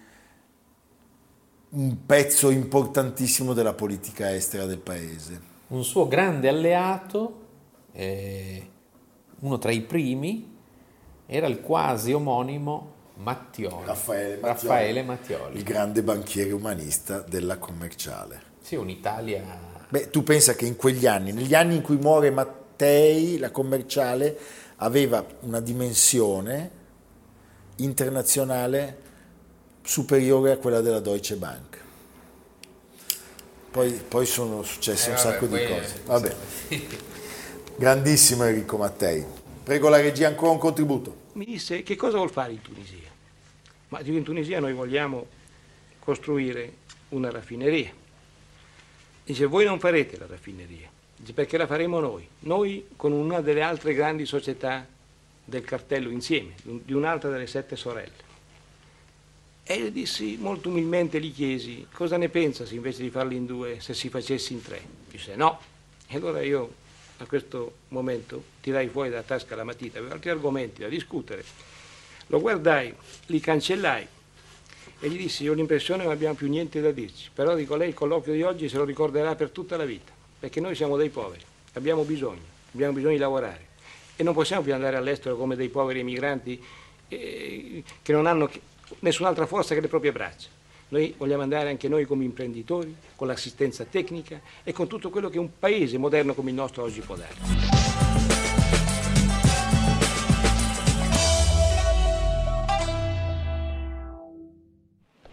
un 1.69 2.07
pezzo 2.07 2.51
importantissimo 2.51 3.53
della 3.53 3.73
politica 3.73 4.33
estera 4.33 4.67
del 4.67 4.79
paese. 4.79 5.41
Un 5.69 5.83
suo 5.85 6.07
grande 6.07 6.49
alleato, 6.49 7.41
eh, 7.93 8.71
uno 9.41 9.59
tra 9.59 9.73
i 9.73 9.81
primi, 9.81 10.56
era 11.27 11.47
il 11.47 11.61
quasi 11.61 12.13
omonimo 12.13 12.95
Mattioli. 13.17 13.87
Raffaele 13.87 14.37
Mattioli, 14.37 14.69
Raffaele 14.69 15.03
Mattioli. 15.03 15.57
Il 15.57 15.63
grande 15.63 16.03
banchiere 16.03 16.53
umanista 16.53 17.21
della 17.21 17.59
commerciale. 17.59 18.43
Sì, 18.61 18.77
un'Italia... 18.77 19.75
Beh, 19.89 20.11
tu 20.11 20.25
pensa 20.25 20.55
che 20.55 20.67
in 20.67 20.75
quegli 20.75 21.07
anni, 21.07 21.33
negli 21.33 21.55
anni 21.55 21.77
in 21.77 21.83
cui 21.83 21.97
muore 21.97 22.31
Mattei, 22.31 23.39
la 23.39 23.51
commerciale 23.51 24.37
aveva 24.77 25.25
una 25.41 25.61
dimensione 25.61 26.71
internazionale 27.77 28.99
superiore 29.83 30.53
a 30.53 30.57
quella 30.59 30.81
della 30.81 30.99
Deutsche 31.01 31.37
Bank. 31.37 31.79
Poi, 33.71 33.93
poi 33.93 34.27
sono 34.27 34.63
successe 34.63 35.09
eh, 35.09 35.11
un 35.11 35.17
vabbè, 35.17 35.31
sacco 35.31 35.47
di 35.47 35.67
cose. 35.67 36.01
Vabbè. 36.05 36.37
Grandissimo 37.77 38.45
Enrico 38.45 38.77
Mattei. 38.77 39.36
Prego 39.67 39.89
la 39.89 40.01
regia 40.01 40.29
ancora 40.29 40.53
un 40.53 40.59
contributo. 40.59 41.23
Mi 41.33 41.45
disse 41.45 41.83
che 41.83 41.97
cosa 41.97 42.19
vuol 42.19 42.31
fare 42.31 42.53
in 42.53 42.63
Tunisia? 42.63 43.11
Ma 43.89 43.99
in 43.99 44.23
Tunisia 44.23 44.61
noi 44.61 44.73
vogliamo 44.73 45.27
costruire 45.99 46.73
una 47.09 47.33
raffineria. 47.33 47.93
Dice 49.25 49.47
voi 49.47 49.65
non 49.65 49.81
farete 49.81 50.19
la 50.19 50.27
raffineria, 50.29 50.89
dice 51.17 51.33
perché 51.33 51.57
la 51.57 51.67
faremo 51.67 51.99
noi, 51.99 52.29
noi 52.41 52.91
con 52.95 53.11
una 53.11 53.41
delle 53.41 53.63
altre 53.63 53.93
grandi 53.93 54.25
società 54.25 54.87
del 55.45 55.65
cartello 55.65 56.11
insieme, 56.11 56.55
di 56.63 56.93
un'altra 56.93 57.29
delle 57.29 57.49
sette 57.49 57.75
sorelle. 57.75 58.25
E 59.65 59.75
io 59.75 59.91
dissi 59.91 60.37
molto 60.39 60.69
umilmente, 60.69 61.21
gli 61.21 61.35
chiesi 61.35 61.89
cosa 61.93 62.17
ne 62.17 62.29
pensa 62.29 62.65
se 62.65 62.77
invece 62.77 63.03
di 63.03 63.11
farli 63.11 63.35
in 63.35 63.47
due, 63.47 63.81
se 63.81 63.95
si 63.95 64.11
facessi 64.11 64.53
in 64.53 64.63
tre. 64.63 64.81
Dice 65.11 65.35
no. 65.35 65.59
E 66.07 66.15
allora 66.15 66.41
io 66.41 66.85
a 67.19 67.27
questo 67.27 67.73
momento 67.89 68.43
tirai 68.61 68.89
fuori 68.89 69.11
dalla 69.11 69.23
tasca 69.23 69.57
la 69.57 69.65
matita, 69.65 69.99
avevo 69.99 70.15
altri 70.15 70.31
argomenti 70.31 70.83
da 70.83 70.89
discutere. 70.89 71.45
Lo 72.29 72.41
guardai, 72.41 72.95
li 73.27 73.41
cancellai 73.41 74.07
e 74.99 75.09
gli 75.09 75.17
dissi, 75.17 75.49
ho 75.49 75.53
l'impressione 75.53 76.01
che 76.01 76.07
non 76.07 76.17
abbiamo 76.17 76.35
più 76.35 76.49
niente 76.49 76.81
da 76.81 76.91
dirci, 76.91 77.31
però 77.33 77.55
dico 77.55 77.77
lei 77.77 77.89
il 77.89 77.95
colloquio 77.95 78.35
di 78.35 78.43
oggi 78.43 78.69
se 78.69 78.77
lo 78.77 78.85
ricorderà 78.85 79.35
per 79.35 79.51
tutta 79.51 79.77
la 79.77 79.85
vita, 79.85 80.13
perché 80.39 80.61
noi 80.61 80.75
siamo 80.75 80.97
dei 80.97 81.11
poveri, 81.11 81.43
abbiamo 81.75 82.03
bisogno, 82.03 82.43
abbiamo 82.73 82.93
bisogno 82.93 83.15
di 83.15 83.21
lavorare 83.21 83.67
e 84.17 84.23
non 84.23 84.35
possiamo 84.35 84.63
più 84.63 84.75
andare 84.75 84.97
all'estero 84.97 85.37
come 85.37 85.57
dei 85.57 85.69
poveri 85.69 86.01
emigranti 86.01 86.63
eh, 87.09 87.85
che 88.03 88.13
non 88.13 88.27
hanno 88.27 88.51
nessun'altra 89.01 89.47
forza 89.47 89.75
che 89.75 89.81
le 89.81 89.89
proprie 89.89 90.13
braccia. 90.13 90.49
Noi 90.89 91.15
vogliamo 91.19 91.43
andare 91.43 91.69
anche 91.69 91.89
noi 91.89 92.05
come 92.05 92.23
imprenditori, 92.23 92.95
con 93.17 93.27
l'assistenza 93.27 93.85
tecnica 93.85 94.41
e 94.63 94.73
con 94.73 94.87
tutto 94.87 95.11
quello 95.11 95.29
che 95.29 95.39
un 95.39 95.59
paese 95.59 95.99
moderno 95.99 96.33
come 96.33 96.51
il 96.51 96.57
nostro 96.57 96.85
oggi 96.85 97.01
può 97.01 97.17
dare. 97.17 97.35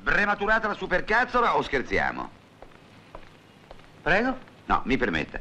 Prematurata 0.03 0.67
la 0.67 0.74
supercazzola 0.74 1.55
o 1.55 1.62
scherziamo? 1.62 2.29
Prego? 4.01 4.38
No, 4.65 4.81
mi 4.86 4.98
permetta. 4.98 5.39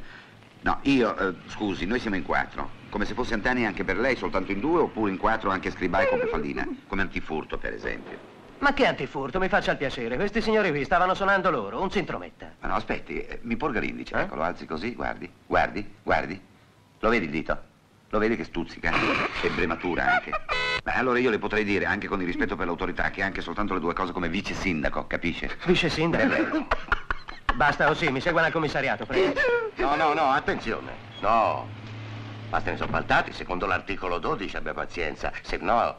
No, 0.60 0.78
io, 0.82 1.16
eh, 1.16 1.34
scusi, 1.48 1.86
noi 1.86 1.98
siamo 1.98 2.16
in 2.16 2.22
quattro. 2.22 2.80
Come 2.90 3.04
se 3.06 3.14
fosse 3.14 3.34
Antani 3.34 3.66
anche 3.66 3.82
per 3.82 3.96
lei, 3.96 4.16
soltanto 4.16 4.52
in 4.52 4.60
due, 4.60 4.80
oppure 4.80 5.10
in 5.10 5.16
quattro 5.16 5.50
anche 5.50 5.70
Scribai 5.70 6.06
con 6.08 6.20
Pefaldina. 6.20 6.68
Come 6.86 7.02
antifurto, 7.02 7.58
per 7.58 7.72
esempio. 7.72 8.31
Ma 8.62 8.74
che 8.74 8.86
antifurto, 8.86 9.40
mi 9.40 9.48
faccia 9.48 9.72
il 9.72 9.76
piacere. 9.76 10.14
Questi 10.14 10.40
signori 10.40 10.70
qui 10.70 10.84
stavano 10.84 11.14
suonando 11.14 11.50
loro, 11.50 11.82
un 11.82 11.90
sintrometta. 11.90 12.52
Ma 12.60 12.68
no, 12.68 12.74
aspetti, 12.76 13.20
eh, 13.20 13.40
mi 13.42 13.56
porga 13.56 13.80
l'indice, 13.80 14.14
eh? 14.14 14.20
ecco, 14.20 14.36
lo 14.36 14.42
alzi 14.44 14.66
così, 14.66 14.94
guardi, 14.94 15.28
guardi, 15.44 15.94
guardi. 16.00 16.40
Lo 17.00 17.08
vedi 17.08 17.24
il 17.24 17.32
dito? 17.32 17.60
Lo 18.10 18.20
vedi 18.20 18.36
che 18.36 18.44
stuzzica? 18.44 18.92
E 19.42 19.50
brematura 19.50 20.12
anche. 20.12 20.30
Beh, 20.80 20.92
allora 20.92 21.18
io 21.18 21.30
le 21.30 21.40
potrei 21.40 21.64
dire, 21.64 21.86
anche 21.86 22.06
con 22.06 22.20
il 22.20 22.26
rispetto 22.26 22.54
per 22.54 22.66
l'autorità, 22.66 23.10
che 23.10 23.22
anche 23.22 23.40
soltanto 23.40 23.74
le 23.74 23.80
due 23.80 23.94
cose 23.94 24.12
come 24.12 24.28
vice 24.28 24.54
sindaco, 24.54 25.08
capisce? 25.08 25.58
Vice 25.64 25.88
sindaco? 25.88 26.68
Basta 27.56 27.86
così, 27.86 28.12
mi 28.12 28.20
segua 28.20 28.44
al 28.44 28.52
commissariato, 28.52 29.04
prego. 29.04 29.40
No, 29.74 29.96
no, 29.96 30.14
no, 30.14 30.30
attenzione. 30.30 30.92
No. 31.18 31.66
Basta 32.48 32.70
ne 32.70 32.76
sono 32.76 32.92
faltati, 32.92 33.32
secondo 33.32 33.66
l'articolo 33.66 34.18
12 34.18 34.56
abbia 34.56 34.72
pazienza, 34.72 35.32
se 35.42 35.56
no 35.56 35.96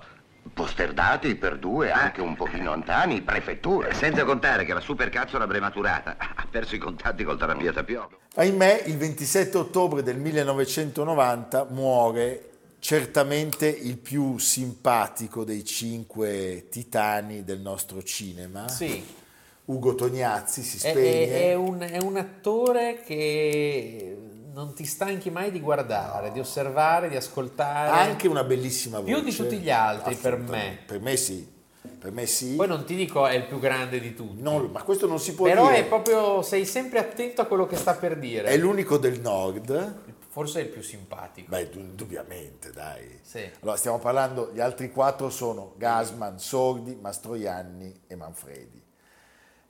posterdati 0.52 1.36
per 1.36 1.58
due, 1.58 1.92
anche 1.92 2.22
un 2.22 2.36
pochino 2.36 2.72
antani, 2.72 3.22
prefetture. 3.22 3.94
Senza 3.94 4.24
contare 4.24 4.66
che 4.66 4.74
la 4.74 4.80
supercazzola 4.80 5.48
brematurata 5.48 6.16
ha 6.18 6.48
perso 6.50 6.76
i 6.76 6.80
contatti 6.80 7.24
col 7.24 7.38
terapia 7.38 7.72
Tapiolo. 7.72 8.20
Ahimè, 8.36 8.84
il 8.88 8.98
27 8.98 9.58
ottobre 9.58 10.04
del 10.04 10.18
1990 10.18 11.68
muore 11.70 12.50
certamente 12.84 13.66
il 13.68 13.98
più 13.98 14.38
simpatico 14.38 15.46
dei 15.46 15.64
cinque 15.64 16.68
titani 16.70 17.46
del 17.46 17.62
nostro 17.62 18.04
cinema. 18.04 18.68
Sì. 18.68 19.22
Ugo 19.66 19.96
Tognazzi 19.96 20.62
si 20.62 20.80
spegne. 20.80 21.28
È, 21.28 21.50
è, 21.52 21.54
un, 21.54 21.80
è 21.80 21.98
un 22.00 22.18
attore 22.18 23.02
che 23.06 24.18
non 24.53 24.74
ti 24.75 24.86
stanchi 24.86 25.31
mai 25.31 25.51
di 25.51 25.60
guardare, 25.60 26.31
di 26.31 26.39
osservare, 26.39 27.10
di 27.10 27.15
ascoltare. 27.15 27.89
Ha 27.89 28.01
anche 28.01 28.27
una 28.27 28.43
bellissima 28.43 29.00
voce. 29.00 29.13
Più 29.13 29.24
di 29.24 29.36
tutti 29.36 29.57
gli 29.57 29.72
altri 29.72 30.15
per 30.15 30.38
me. 30.38 30.79
Per 30.86 31.00
me 31.00 31.17
sì. 31.17 31.51
Per 32.00 32.12
me 32.12 32.25
sì. 32.27 32.55
Poi 32.55 32.67
non 32.67 32.86
ti 32.86 32.95
dico 32.95 33.25
è 33.25 33.33
il 33.33 33.45
più 33.45 33.60
grande 33.60 34.00
di 34.00 34.13
tutti. 34.13 34.41
No, 34.41 34.60
ma 34.72 34.83
questo 34.83 35.07
non 35.07 35.19
si 35.19 35.33
può 35.33 35.48
Però 35.48 35.67
dire. 35.67 35.83
Però 35.83 35.86
è 35.86 35.88
proprio, 35.88 36.41
sei 36.43 36.65
sempre 36.65 37.00
attento 37.00 37.41
a 37.41 37.45
quello 37.45 37.65
che 37.65 37.75
sta 37.75 37.95
per 37.95 38.17
dire. 38.17 38.48
È 38.48 38.57
l'unico 38.57 38.98
del 38.98 39.19
nord. 39.19 40.01
Forse 40.29 40.62
è 40.62 40.63
il 40.63 40.69
più 40.69 40.81
simpatico. 40.81 41.50
Beh, 41.50 41.69
indubbiamente, 41.74 42.72
dai. 42.72 43.19
Sì. 43.22 43.50
Allora, 43.62 43.77
stiamo 43.77 44.00
parlando, 44.00 44.51
gli 44.53 44.60
altri 44.60 44.91
quattro 44.91 45.29
sono 45.29 45.74
Gasman, 45.77 46.39
Sordi, 46.39 46.98
Mastroianni 47.00 48.01
e 48.07 48.15
Manfredi. 48.15 48.83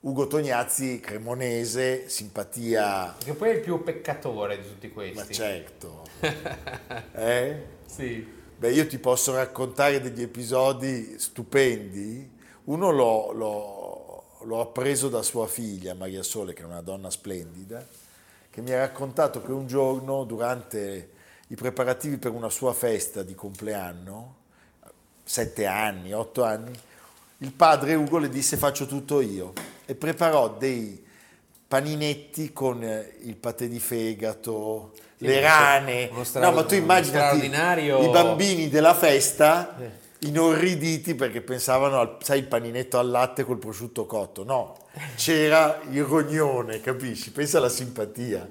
Ugo 0.04 0.26
Tognazzi, 0.26 1.00
cremonese, 1.00 2.10
simpatia... 2.10 3.16
Che 3.16 3.32
poi 3.32 3.48
è 3.48 3.52
il 3.54 3.60
più 3.60 3.82
peccatore 3.82 4.58
di 4.60 4.68
tutti 4.68 4.90
questi. 4.90 5.16
Ma 5.16 5.26
certo. 5.26 6.02
eh? 7.12 7.64
Sì. 7.86 8.26
Beh, 8.54 8.70
io 8.70 8.86
ti 8.86 8.98
posso 8.98 9.34
raccontare 9.34 10.02
degli 10.02 10.20
episodi 10.20 11.18
stupendi. 11.18 12.30
Uno 12.64 12.90
l'ho, 12.90 13.32
l'ho, 13.32 14.24
l'ho 14.42 14.60
appreso 14.60 15.08
da 15.08 15.22
sua 15.22 15.46
figlia, 15.46 15.94
Maria 15.94 16.22
Sole, 16.22 16.52
che 16.52 16.60
è 16.60 16.66
una 16.66 16.82
donna 16.82 17.08
splendida, 17.08 17.82
che 18.50 18.60
mi 18.60 18.72
ha 18.72 18.80
raccontato 18.80 19.40
che 19.40 19.52
un 19.52 19.66
giorno, 19.66 20.24
durante 20.24 21.12
i 21.46 21.54
preparativi 21.54 22.18
per 22.18 22.32
una 22.32 22.50
sua 22.50 22.74
festa 22.74 23.22
di 23.22 23.34
compleanno, 23.34 24.36
sette 25.24 25.64
anni, 25.64 26.12
otto 26.12 26.44
anni, 26.44 26.78
il 27.38 27.52
padre 27.54 27.94
Ugo 27.94 28.18
le 28.18 28.28
disse 28.28 28.58
faccio 28.58 28.84
tutto 28.84 29.22
io 29.22 29.72
e 29.86 29.94
preparò 29.94 30.56
dei 30.56 31.02
paninetti 31.66 32.52
con 32.52 32.82
il 32.82 33.36
patè 33.36 33.66
di 33.68 33.80
fegato, 33.80 34.92
sì, 35.16 35.26
le 35.26 35.40
rane. 35.40 36.10
Stra- 36.22 36.48
no, 36.48 36.52
ma 36.52 36.64
tu 36.64 36.74
immaginati 36.74 37.46
i 37.46 38.08
bambini 38.10 38.68
della 38.68 38.94
festa 38.94 39.76
eh. 39.78 39.90
inorriditi 40.26 41.14
perché 41.14 41.40
pensavano 41.40 41.98
al 41.98 42.16
sai, 42.20 42.38
il 42.40 42.46
paninetto 42.46 42.98
al 42.98 43.10
latte 43.10 43.44
col 43.44 43.58
prosciutto 43.58 44.06
cotto. 44.06 44.44
No, 44.44 44.76
c'era 45.16 45.80
il 45.90 46.04
rognone, 46.04 46.80
capisci? 46.80 47.32
Pensa 47.32 47.58
alla 47.58 47.68
simpatia. 47.68 48.48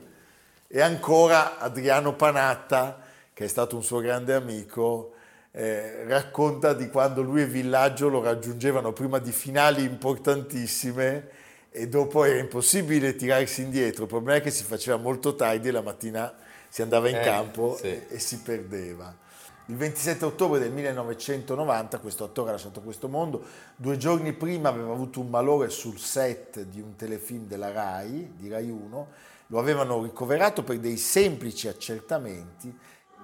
E 0.67 0.81
ancora 0.81 1.59
Adriano 1.59 2.15
Panatta, 2.15 2.99
che 3.33 3.45
è 3.45 3.47
stato 3.47 3.75
un 3.75 3.83
suo 3.83 3.99
grande 3.99 4.33
amico, 4.33 5.12
eh, 5.55 6.03
racconta 6.05 6.73
di 6.73 6.89
quando 6.89 7.21
lui 7.21 7.41
e 7.41 7.45
Villaggio 7.45 8.09
lo 8.09 8.23
raggiungevano 8.23 8.91
prima 8.91 9.19
di 9.19 9.31
finali 9.31 9.83
importantissime 9.83 11.29
e 11.69 11.87
dopo 11.87 12.23
era 12.23 12.39
impossibile 12.39 13.15
tirarsi 13.15 13.61
indietro. 13.61 14.03
Il 14.03 14.09
problema 14.09 14.39
è 14.39 14.41
che 14.41 14.49
si 14.49 14.63
faceva 14.63 14.97
molto 14.97 15.35
tardi 15.35 15.67
e 15.67 15.71
la 15.71 15.81
mattina 15.81 16.33
si 16.69 16.81
andava 16.81 17.07
in 17.07 17.17
eh, 17.17 17.21
campo 17.21 17.75
sì. 17.77 17.85
e, 17.85 18.05
e, 18.09 18.19
si 18.19 18.39
perdeva. 18.39 19.15
Il 19.67 19.75
27 19.75 20.25
ottobre 20.25 20.59
del 20.59 20.71
1990 20.71 21.99
questo 21.99 22.23
attore 22.23 22.49
ha 22.49 22.53
lasciato 22.53 22.81
questo 22.81 23.07
mondo, 23.07 23.43
due 23.75 23.97
giorni 23.97 24.33
prima 24.33 24.69
aveva 24.69 24.91
avuto 24.91 25.19
un 25.19 25.29
malore 25.29 25.69
sul 25.69 25.99
set 25.99 26.63
di 26.63 26.81
un 26.81 26.95
telefilm 26.95 27.45
della 27.45 27.71
RAI, 27.71 28.33
di 28.35 28.49
RAI 28.49 28.69
1, 28.71 29.07
lo 29.47 29.59
avevano 29.59 30.01
ricoverato 30.01 30.63
per 30.63 30.79
dei 30.79 30.97
semplici 30.97 31.67
accertamenti 31.67 32.75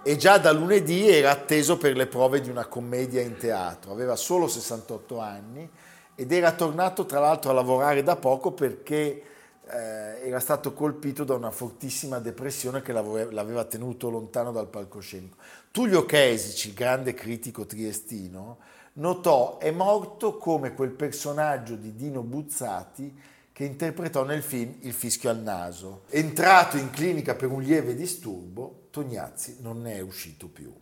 e 0.01 0.15
già 0.15 0.37
da 0.37 0.51
lunedì 0.51 1.09
era 1.09 1.31
atteso 1.31 1.77
per 1.77 1.95
le 1.95 2.07
prove 2.07 2.41
di 2.41 2.49
una 2.49 2.65
commedia 2.65 3.21
in 3.21 3.37
teatro. 3.37 3.91
Aveva 3.91 4.15
solo 4.15 4.47
68 4.47 5.19
anni 5.19 5.69
ed 6.15 6.31
era 6.31 6.51
tornato 6.53 7.05
tra 7.05 7.19
l'altro 7.19 7.51
a 7.51 7.53
lavorare 7.53 8.03
da 8.03 8.15
poco 8.15 8.51
perché 8.51 9.23
eh, 9.69 10.27
era 10.27 10.39
stato 10.39 10.73
colpito 10.73 11.23
da 11.23 11.35
una 11.35 11.51
fortissima 11.51 12.19
depressione 12.19 12.81
che 12.81 12.91
l'aveva 12.91 13.63
tenuto 13.65 14.09
lontano 14.09 14.51
dal 14.51 14.67
palcoscenico. 14.67 15.37
Tullio 15.71 16.05
Chesici, 16.05 16.73
grande 16.73 17.13
critico 17.13 17.65
triestino, 17.65 18.57
notò 18.93 19.57
è 19.59 19.71
morto 19.71 20.37
come 20.37 20.73
quel 20.73 20.91
personaggio 20.91 21.75
di 21.75 21.95
Dino 21.95 22.21
Buzzati 22.21 23.28
che 23.59 23.65
interpretò 23.65 24.23
nel 24.23 24.41
film 24.41 24.75
Il 24.83 24.93
fischio 24.93 25.29
al 25.29 25.41
naso. 25.41 26.03
Entrato 26.11 26.77
in 26.77 26.91
clinica 26.91 27.35
per 27.35 27.51
un 27.51 27.61
lieve 27.61 27.93
disturbo, 27.93 28.87
Tognazzi 28.89 29.57
non 29.59 29.81
ne 29.81 29.95
è 29.95 29.99
uscito 29.99 30.47
più. 30.47 30.73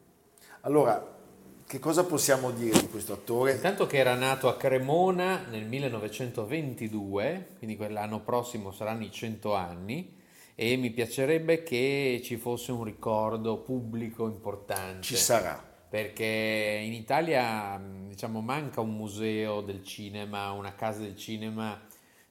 Allora, 0.61 1.17
che 1.65 1.79
cosa 1.79 2.03
possiamo 2.03 2.51
dire 2.51 2.79
di 2.79 2.87
questo 2.87 3.13
attore? 3.13 3.53
Intanto 3.53 3.87
che 3.87 3.97
era 3.97 4.13
nato 4.13 4.47
a 4.47 4.57
Cremona 4.57 5.47
nel 5.49 5.65
1922, 5.65 7.55
quindi 7.57 7.75
quell'anno 7.75 8.19
prossimo 8.21 8.71
saranno 8.71 9.05
i 9.05 9.11
100 9.11 9.55
anni, 9.55 10.15
e 10.53 10.75
mi 10.75 10.91
piacerebbe 10.91 11.63
che 11.63 12.21
ci 12.23 12.37
fosse 12.37 12.71
un 12.71 12.83
ricordo 12.83 13.57
pubblico 13.57 14.27
importante. 14.27 15.01
Ci 15.01 15.15
sarà. 15.15 15.65
Perché 15.89 16.81
in 16.83 16.93
Italia 16.93 17.81
diciamo, 18.07 18.41
manca 18.41 18.81
un 18.81 18.95
museo 18.95 19.61
del 19.61 19.83
cinema, 19.83 20.51
una 20.51 20.75
casa 20.75 20.99
del 20.99 21.15
cinema 21.15 21.86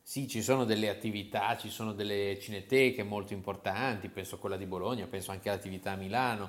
sì, 0.08 0.28
ci 0.28 0.40
sono 0.40 0.64
delle 0.64 0.88
attività, 0.88 1.56
ci 1.56 1.68
sono 1.68 1.92
delle 1.92 2.38
cineteche 2.40 3.02
molto 3.02 3.32
importanti, 3.32 4.08
penso 4.08 4.36
a 4.36 4.38
quella 4.38 4.56
di 4.56 4.64
Bologna, 4.64 5.08
penso 5.08 5.32
anche 5.32 5.48
all'attività 5.48 5.90
a 5.90 5.96
Milano, 5.96 6.48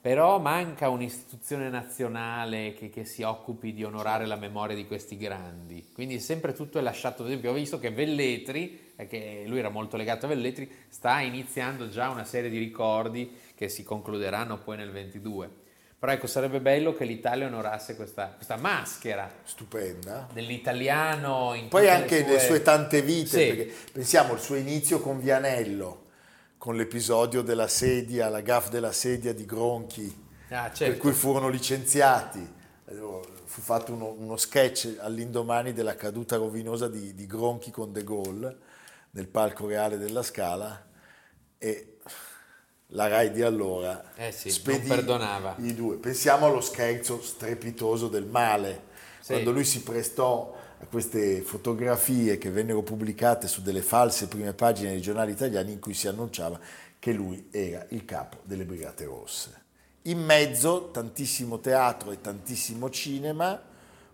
però 0.00 0.38
manca 0.38 0.88
un'istituzione 0.88 1.68
nazionale 1.70 2.72
che, 2.72 2.90
che, 2.90 3.04
si 3.04 3.22
occupi 3.22 3.72
di 3.72 3.82
onorare 3.82 4.26
la 4.26 4.36
memoria 4.36 4.76
di 4.76 4.86
questi 4.86 5.16
grandi. 5.16 5.88
Quindi 5.92 6.20
sempre 6.20 6.52
tutto 6.52 6.78
è 6.78 6.82
lasciato, 6.82 7.22
ad 7.22 7.30
esempio 7.30 7.50
ho 7.50 7.54
visto 7.54 7.80
che 7.80 7.90
Velletri, 7.90 8.92
che 9.08 9.42
lui 9.48 9.58
era 9.58 9.70
molto 9.70 9.96
legato 9.96 10.26
a 10.26 10.28
Velletri, 10.28 10.70
sta 10.88 11.18
iniziando 11.18 11.88
già 11.88 12.10
una 12.10 12.24
serie 12.24 12.48
di 12.48 12.58
ricordi 12.58 13.28
che 13.56 13.68
si 13.68 13.82
concluderanno 13.82 14.58
poi 14.58 14.76
nel 14.76 14.92
22. 14.92 15.63
Però 16.04 16.16
ecco, 16.16 16.26
sarebbe 16.26 16.60
bello 16.60 16.92
che 16.92 17.06
l'Italia 17.06 17.46
onorasse 17.46 17.96
questa, 17.96 18.26
questa 18.26 18.56
maschera. 18.56 19.26
Stupenda. 19.42 20.28
Dell'italiano 20.30 21.54
in 21.54 21.68
Poi 21.68 21.88
anche 21.88 22.18
le 22.18 22.24
sue... 22.24 22.32
le 22.34 22.40
sue 22.40 22.62
tante 22.62 23.00
vite, 23.00 23.38
sì. 23.38 23.46
perché 23.46 23.74
pensiamo 23.90 24.34
al 24.34 24.40
suo 24.40 24.56
inizio 24.56 25.00
con 25.00 25.18
Vianello, 25.18 26.08
con 26.58 26.76
l'episodio 26.76 27.40
della 27.40 27.68
sedia, 27.68 28.28
la 28.28 28.42
gaff 28.42 28.68
della 28.68 28.92
sedia 28.92 29.32
di 29.32 29.46
Gronchi, 29.46 30.14
ah, 30.50 30.70
certo. 30.70 30.84
per 30.84 30.98
cui 30.98 31.12
furono 31.12 31.48
licenziati. 31.48 32.52
Fu 32.84 33.62
fatto 33.62 33.94
uno, 33.94 34.14
uno, 34.18 34.36
sketch 34.36 34.98
all'indomani 35.00 35.72
della 35.72 35.94
caduta 35.94 36.36
rovinosa 36.36 36.86
di, 36.86 37.14
di 37.14 37.26
Gronchi 37.26 37.70
con 37.70 37.92
De 37.92 38.04
Gaulle 38.04 38.58
nel 39.12 39.28
palco 39.28 39.66
reale 39.66 39.96
della 39.96 40.22
Scala 40.22 40.86
e 41.56 41.93
la 42.94 43.08
Rai 43.08 43.30
di 43.30 43.42
allora 43.42 44.12
eh 44.16 44.32
sì, 44.32 44.50
spedì 44.50 44.88
perdonava. 44.88 45.56
i 45.60 45.74
due. 45.74 45.96
Pensiamo 45.96 46.46
allo 46.46 46.60
scherzo 46.60 47.20
strepitoso 47.22 48.08
del 48.08 48.24
male, 48.24 48.84
sì. 49.20 49.32
quando 49.32 49.52
lui 49.52 49.64
si 49.64 49.82
prestò 49.82 50.56
a 50.80 50.86
queste 50.86 51.40
fotografie 51.40 52.38
che 52.38 52.50
vennero 52.50 52.82
pubblicate 52.82 53.48
su 53.48 53.62
delle 53.62 53.82
false 53.82 54.28
prime 54.28 54.52
pagine 54.52 54.90
dei 54.90 55.00
giornali 55.00 55.32
italiani 55.32 55.72
in 55.72 55.80
cui 55.80 55.94
si 55.94 56.08
annunciava 56.08 56.58
che 56.98 57.12
lui 57.12 57.48
era 57.50 57.84
il 57.90 58.04
capo 58.04 58.38
delle 58.44 58.64
Brigate 58.64 59.04
Rosse. 59.04 59.62
In 60.02 60.22
mezzo 60.22 60.90
tantissimo 60.90 61.58
teatro 61.58 62.12
e 62.12 62.20
tantissimo 62.20 62.90
cinema, 62.90 63.60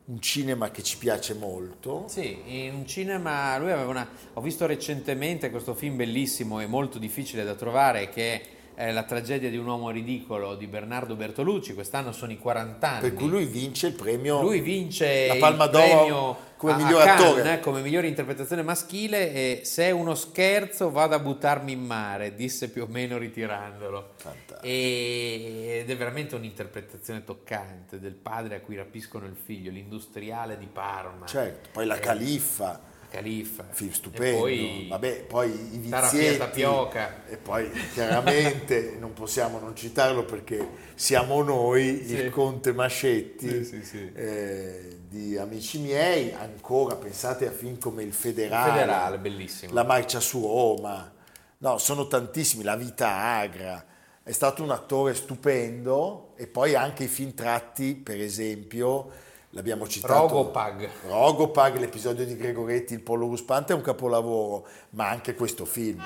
un 0.07 0.21
cinema 0.21 0.71
che 0.71 0.83
ci 0.83 0.97
piace 0.97 1.35
molto. 1.35 2.07
Sì, 2.09 2.41
in 2.47 2.75
un 2.75 2.87
cinema, 2.87 3.59
lui 3.59 3.73
aveva 3.73 3.91
una... 3.91 4.09
Ho 4.35 4.41
visto 4.41 4.67
recentemente 4.67 5.51
questo 5.51 5.75
film 5.75 5.97
bellissimo 5.97 6.61
e 6.61 6.67
molto 6.67 6.99
difficile 6.99 7.45
da 7.45 7.55
trovare 7.55 8.09
che 8.09 8.59
eh, 8.89 8.93
La 8.93 9.03
tragedia 9.05 9.51
di 9.51 9.57
un 9.57 9.67
uomo 9.67 9.91
ridicolo 9.91 10.55
di 10.57 10.67
Bernardo 10.67 11.15
Bertolucci, 11.15 11.75
quest'anno 11.75 12.13
sono 12.13 12.33
i 12.33 12.39
40 12.39 12.89
anni. 12.91 13.01
Per 13.01 13.15
cui 13.15 13.29
lui 13.29 13.45
vince 13.45 13.89
il 13.89 13.93
premio. 13.95 14.41
Lui 14.41 14.61
vince 14.61 15.27
la 15.29 15.37
Palma 15.37 15.65
il 15.65 15.71
d'Oro 15.71 15.87
premio 15.99 16.37
come 16.57 16.73
a- 16.73 16.77
miglior 16.77 17.01
a 17.01 17.05
Cannes, 17.05 17.27
attore. 17.39 17.61
come 17.61 17.81
migliore 17.81 18.07
interpretazione 18.09 18.63
maschile 18.63 19.33
e 19.33 19.61
se 19.65 19.85
è 19.85 19.91
uno 19.91 20.15
scherzo 20.15 20.91
vado 20.91 21.15
a 21.15 21.19
buttarmi 21.19 21.73
in 21.73 21.81
mare, 21.85 22.35
disse 22.35 22.69
più 22.71 22.83
o 22.83 22.87
meno 22.87 23.17
ritirandolo. 23.19 24.15
E- 24.63 25.79
ed 25.81 25.91
è 25.91 25.97
veramente 25.97 26.35
un'interpretazione 26.35 27.25
toccante 27.25 27.99
del 27.99 28.13
padre 28.15 28.57
a 28.57 28.61
cui 28.61 28.77
rapiscono 28.77 29.25
il 29.27 29.37
figlio, 29.43 29.71
l'industriale 29.71 30.59
di 30.59 30.67
Parma. 30.67 31.27
Certo, 31.27 31.71
poi 31.73 31.87
la 31.87 31.97
Eh, 31.97 32.01
Califfa. 32.01 32.89
Califfa. 33.11 33.67
Film 33.71 33.91
stupendo. 33.91 34.37
E 34.37 34.41
poi 34.41 34.87
Vabbè, 34.89 35.23
poi 35.25 35.51
i 35.51 35.79
vizietti. 35.79 36.39
Tapioca. 36.39 37.27
E 37.29 37.37
poi 37.37 37.71
chiaramente 37.93 38.97
non 39.01 39.13
possiamo 39.13 39.59
non 39.59 39.75
citarlo 39.77 40.25
perché 40.25 40.67
siamo 40.95 41.43
noi, 41.43 42.03
Sì. 42.07 42.15
il 42.15 42.31
Conte 42.31 42.73
Mascetti 42.73 43.65
Sì, 43.65 43.83
sì, 43.85 44.13
eh, 44.15 44.99
di 45.09 45.37
Amici 45.37 45.79
miei. 45.81 46.33
Ancora 46.33 46.95
pensate 46.97 47.47
a 47.47 47.51
film 47.51 47.79
come 47.79 48.03
Il 48.03 48.13
Federale. 48.13 48.71
Federale, 48.73 49.19
bellissimo. 49.19 49.73
La 49.75 49.85
marcia 49.85 50.21
su 50.21 50.41
Roma. 50.41 51.13
No, 51.59 51.79
sono 51.79 52.07
tantissimi. 52.07 52.63
La 52.63 52.77
vita 52.77 53.09
agra. 53.17 53.85
È 54.23 54.33
stato 54.33 54.63
un 54.63 54.71
attore 54.71 55.15
stupendo 55.15 56.35
e 56.37 56.47
poi 56.47 56.75
anche 56.75 57.05
i 57.05 57.09
film 57.09 57.35
tratti, 57.35 57.95
per 57.97 58.21
esempio, 58.21 59.11
l'abbiamo 59.51 59.87
citato. 59.87 60.13
Rogopag. 60.15 60.89
Rogopag, 61.07 61.79
l'episodio 61.79 62.25
di 62.25 62.37
Gregoretti, 62.37 62.95
Il 62.95 63.01
pollo 63.01 63.27
ruspante 63.27 63.73
è 63.73 63.77
un 63.77 63.83
capolavoro, 63.83 64.67
ma 64.91 65.09
anche 65.09 65.35
questo 65.35 65.65
film. 65.65 66.03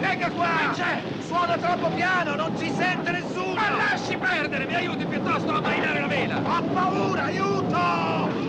Venga 0.00 0.30
qua! 0.30 0.70
c'è? 0.74 1.00
Suona 1.26 1.56
troppo 1.56 1.88
piano, 1.94 2.34
non 2.34 2.56
ci 2.58 2.70
sente 2.76 3.10
nessuno! 3.10 3.54
Ma 3.54 3.70
lasci 3.70 4.16
perdere, 4.16 4.66
mi 4.66 4.74
aiuti 4.74 5.04
piuttosto 5.06 5.50
a 5.50 5.60
marinare 5.60 6.00
la 6.00 6.06
vela! 6.06 6.36
Ho 6.36 6.62
paura, 6.62 7.24
aiuto! 7.24 7.76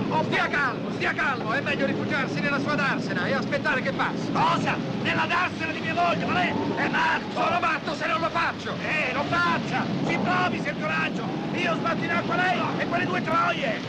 Oh, 0.10 0.23
stia 0.23 0.47
calmo, 0.47 0.91
stia 0.91 1.13
calmo, 1.13 1.54
è 1.54 1.62
meglio 1.62 1.86
rifugiarsi 1.86 2.39
nella 2.39 2.60
sua 2.60 2.75
darsena 2.75 3.25
e 3.28 3.34
aspettare 3.34 3.82
che 3.82 3.91
passi. 3.91 4.32
Cosa? 4.32 4.75
Nella 5.01 5.25
darsena 5.25 5.71
di 5.71 5.80
mia 5.80 5.93
moglie, 5.93 6.25
ma 6.25 6.34
lei 6.34 6.49
è 6.75 6.88
matto! 6.89 7.41
Sono 7.41 7.60
matto 7.60 7.95
se 7.95 8.08
non 8.08 8.19
lo 8.19 8.30
faccio! 8.30 8.73
Eh, 8.82 9.13
lo 9.13 9.23
faccia! 9.23 9.86
Si 10.06 10.17
provi 10.17 10.62
se 10.62 10.69
il 10.69 10.80
coraggio! 10.80 11.45
Io 11.58 11.74
sbatto 11.76 12.04
in 12.04 12.12
acqua 12.12 12.36
lei 12.36 12.60
e 12.78 12.86
quelle 12.88 13.06
due 13.06 13.22
troie! 13.24 13.80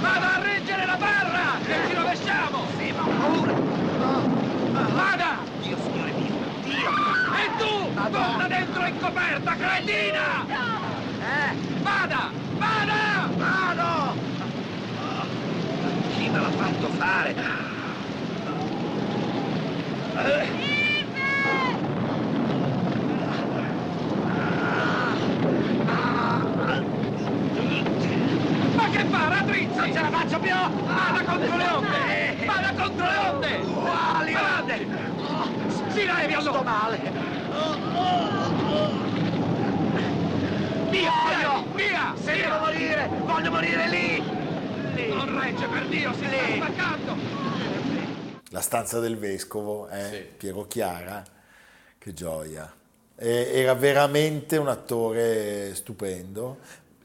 Vada 0.00 0.34
a 0.34 0.40
reggere 0.42 0.86
la 0.86 0.96
barra! 0.96 1.58
E 1.66 1.88
ci 1.88 1.94
rovesciamo! 1.94 2.66
Sì, 2.78 2.92
ma 2.92 3.02
ho 3.04 3.10
paura! 3.18 3.52
Vada! 4.94 5.38
Dio, 5.60 5.76
signore 5.82 6.12
mio! 6.12 6.34
Dio! 6.64 6.90
E 7.36 7.50
tu! 7.58 7.92
Torna 8.10 8.48
dentro 8.48 8.86
in 8.86 8.98
coperta, 8.98 9.54
cretina! 9.54 10.46
Eh? 10.48 11.54
Vada! 11.82 12.30
Vada! 12.56 13.28
Vado! 13.36 14.18
Chi 16.16 16.28
me 16.28 16.40
l'ha 16.40 16.50
fatto 16.50 16.88
fare? 16.96 17.34
Eh. 20.16 20.58
Ma 28.74 28.88
che 28.90 29.04
fa, 29.04 29.28
Faccio 30.20 30.38
più! 30.38 30.52
Vada 30.52 31.24
contro 31.24 31.56
le 31.56 31.64
onde! 31.64 32.44
Vada 32.44 32.72
contro 32.74 33.06
le 33.06 33.16
onde! 33.16 33.58
Quali 33.72 34.34
onde? 34.34 34.86
Si 35.88 36.04
levi 36.04 36.34
allora! 36.34 36.58
Sto 36.58 36.62
male! 36.62 36.98
Via! 40.90 41.12
Via! 41.24 41.64
Via! 41.74 42.14
Se 42.22 42.36
devo 42.36 42.58
morire, 42.58 43.08
voglio 43.24 43.50
morire 43.50 43.88
lì! 43.88 44.22
Non 45.08 45.40
regge, 45.40 45.66
per 45.66 45.86
Dio, 45.86 46.12
si 46.12 46.26
sta 46.26 46.66
staccando! 46.66 47.16
La 48.50 48.60
stanza 48.60 49.00
del 49.00 49.16
vescovo, 49.16 49.88
eh, 49.88 50.34
Piero 50.36 50.66
Chiara, 50.66 51.24
che 51.96 52.12
gioia. 52.12 52.70
E- 53.16 53.50
era 53.54 53.72
veramente 53.74 54.58
un 54.58 54.68
attore 54.68 55.74
stupendo. 55.74 56.58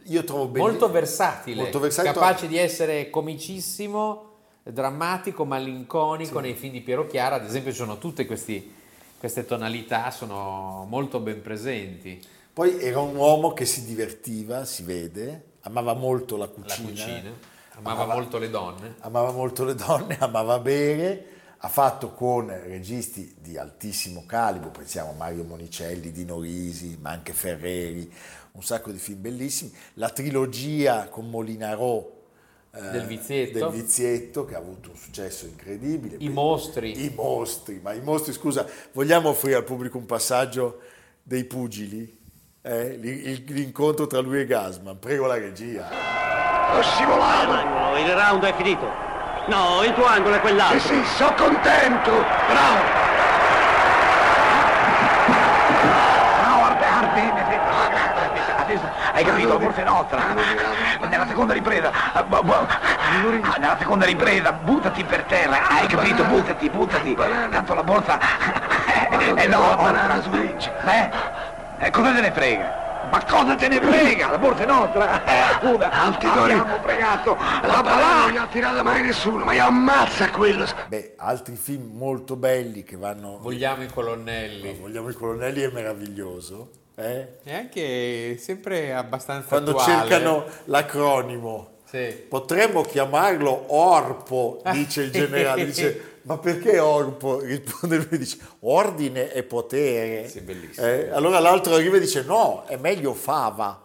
Io 0.07 0.23
trovo 0.23 0.47
belli- 0.47 0.65
molto 0.65 0.89
versatile, 0.91 1.61
molto 1.61 1.79
versatile. 1.79 2.13
capace 2.13 2.47
di 2.47 2.57
essere 2.57 3.09
comicissimo, 3.09 4.23
drammatico, 4.63 5.45
malinconico 5.45 6.39
nei 6.39 6.53
film 6.53 6.73
di 6.73 6.81
Piero 6.81 7.07
Chiara, 7.07 7.35
ad 7.35 7.45
esempio 7.45 7.71
ci 7.71 7.77
sono 7.77 7.97
tutte 7.97 8.25
questi- 8.25 8.73
queste 9.17 9.45
tonalità, 9.45 10.11
sono 10.11 10.85
molto 10.89 11.19
ben 11.19 11.41
presenti. 11.41 12.21
Poi 12.53 12.79
era 12.79 12.99
un 12.99 13.15
uomo 13.15 13.53
che 13.53 13.65
si 13.65 13.83
divertiva, 13.85 14.63
si 14.65 14.83
vede, 14.83 15.43
amava 15.61 15.93
molto 15.93 16.37
la 16.37 16.45
La 16.45 16.51
cucina. 16.51 16.89
cucina, 16.89 17.31
amava 17.77 18.13
molto 18.13 18.37
le 18.37 18.49
donne. 18.49 18.95
amava 18.99 19.31
molto 19.31 19.63
le 19.65 19.75
donne, 19.75 20.17
amava 20.21 20.59
bere, 20.59 21.25
ha 21.65 21.67
fatto 21.67 22.11
con 22.11 22.47
registi 22.67 23.33
di 23.39 23.57
altissimo 23.57 24.23
calibro, 24.27 24.69
pensiamo 24.69 25.09
a 25.09 25.13
Mario 25.13 25.43
Monicelli, 25.45 26.11
Dino 26.11 26.39
Risi, 26.39 26.95
ma 27.01 27.09
anche 27.09 27.33
Ferreri, 27.33 28.07
un 28.51 28.61
sacco 28.61 28.91
di 28.91 28.99
film 28.99 29.19
bellissimi. 29.19 29.73
La 29.95 30.09
trilogia 30.09 31.09
con 31.09 31.27
Molinarò 31.27 32.07
eh, 32.71 32.81
Del 32.91 33.07
Vizietto. 33.07 33.57
del 33.57 33.81
Vizietto, 33.81 34.45
che 34.45 34.53
ha 34.53 34.59
avuto 34.59 34.91
un 34.91 34.95
successo 34.95 35.47
incredibile. 35.47 36.17
I 36.19 36.29
mostri. 36.29 37.03
I 37.03 37.11
mostri, 37.15 37.79
ma 37.81 37.93
i 37.93 38.01
mostri, 38.01 38.31
scusa, 38.31 38.63
vogliamo 38.91 39.29
offrire 39.29 39.55
al 39.55 39.63
pubblico 39.63 39.97
un 39.97 40.05
passaggio 40.05 40.81
dei 41.23 41.45
pugili? 41.45 42.15
Eh, 42.61 42.95
l'incontro 42.97 44.05
tra 44.05 44.19
lui 44.19 44.39
e 44.39 44.45
Gasman, 44.45 44.99
prego 44.99 45.25
la 45.25 45.37
regia. 45.39 45.89
Ho 46.77 46.81
scivolato! 46.83 47.49
Angolo, 47.49 47.97
il 47.97 48.13
round 48.13 48.43
è 48.43 48.53
finito. 48.53 49.04
No, 49.47 49.83
il 49.83 49.93
tuo 49.93 50.05
angolo 50.05 50.35
è 50.35 50.39
quell'altro. 50.39 50.79
Sì, 50.79 50.87
sì, 50.87 51.05
sono 51.15 51.33
contento! 51.35 52.11
Bravo! 52.47 53.03
No, 56.47 56.57
guarda, 56.57 56.87
Ardenne, 56.97 57.43
adesso 58.57 58.89
hai 59.13 59.23
capito, 59.23 59.59
forse 59.59 59.81
è 59.81 59.85
nostra. 59.85 60.23
Nella 61.07 61.27
seconda 61.27 61.53
ripresa, 61.53 61.91
ah, 62.13 62.25
ah, 62.27 63.55
nella 63.59 63.77
seconda 63.77 64.05
ripresa, 64.05 64.51
buttati 64.51 65.03
per 65.03 65.23
terra, 65.23 65.67
hai 65.67 65.85
capito, 65.87 66.23
buttati, 66.23 66.69
buttati. 66.69 67.15
Tanto 67.15 67.73
la 67.75 67.83
borsa 67.83 68.17
è 69.35 69.47
nostra. 69.47 70.21
Eh? 70.85 71.09
Eh, 71.77 71.91
cosa 71.91 72.11
te 72.13 72.21
ne 72.21 72.31
frega? 72.31 72.84
Ma 73.09 73.23
cosa 73.25 73.55
te 73.55 73.67
ne 73.67 73.79
frega? 73.81 74.31
La 74.31 74.37
borsa 74.37 74.63
è 74.63 74.65
nostra! 74.65 75.23
Eh, 75.25 75.53
scusa, 75.61 75.91
abbiamo 75.91 76.79
pregato 76.81 77.35
la 77.35 77.81
balà! 77.81 78.19
Non 78.21 78.31
gli 78.31 78.37
ha 78.37 78.47
tirata 78.51 78.83
mai 78.83 79.01
nessuno, 79.03 79.43
ma 79.45 79.53
io 79.53 79.65
ammazza 79.65 80.29
quello! 80.31 80.65
Beh, 80.87 81.13
altri 81.17 81.55
film 81.55 81.91
molto 81.97 82.35
belli 82.35 82.83
che 82.83 82.97
vanno... 82.97 83.37
Vogliamo 83.41 83.83
i 83.83 83.87
colonnelli. 83.87 84.77
Vogliamo 84.79 85.09
i 85.09 85.13
colonnelli 85.13 85.61
è 85.61 85.69
meraviglioso. 85.71 86.69
eh? 86.95 87.37
E 87.43 87.53
anche 87.53 88.37
sempre 88.39 88.93
abbastanza 88.93 89.47
Quando 89.49 89.71
attuale. 89.71 89.91
cercano 90.09 90.45
l'acronimo. 90.65 91.69
Sì. 91.85 92.25
Potremmo 92.27 92.81
chiamarlo 92.81 93.65
Orpo, 93.67 94.61
dice 94.71 95.03
il 95.03 95.11
generale. 95.11 95.65
Dice, 95.65 96.14
ma 96.25 96.37
perché 96.39 96.79
Orpo? 96.79 97.39
Risponde 97.39 97.97
lui, 97.97 98.17
dice, 98.17 98.37
ordine 98.61 99.31
e 99.31 99.43
potere. 99.43 100.27
Sì, 100.27 100.41
bellissimo. 100.41 100.85
Eh, 100.85 101.09
Allora 101.09 101.39
l'altro 101.39 101.75
arriva 101.75 101.97
e 101.97 101.99
dice, 101.99 102.23
no, 102.23 102.63
è 102.65 102.77
meglio 102.77 103.13
Fava. 103.13 103.81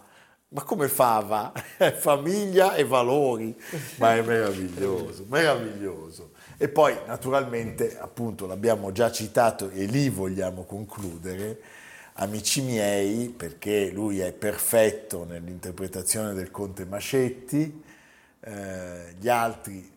Ma 0.49 0.63
come 0.63 0.89
Fava? 0.89 1.53
Famiglia 2.01 2.75
e 2.75 2.85
valori. 2.85 3.55
Ma 3.97 4.17
è 4.17 4.23
meraviglioso, 4.23 5.25
meraviglioso. 5.29 6.31
E 6.57 6.69
poi, 6.69 6.97
naturalmente, 7.07 7.99
appunto, 7.99 8.47
l'abbiamo 8.47 8.91
già 8.91 9.13
citato 9.13 9.71
e 9.71 9.85
lì 9.85 10.09
vogliamo 10.09 10.65
concludere, 10.65 11.61
Amici 12.15 12.61
miei, 12.61 13.29
perché 13.29 13.91
lui 13.91 14.21
è 14.21 14.33
perfetto 14.33 15.25
nell'interpretazione 15.25 16.35
del 16.35 16.51
Conte 16.51 16.85
Mascetti, 16.85 17.83
eh, 18.41 19.15
gli 19.19 19.29
altri 19.29 19.91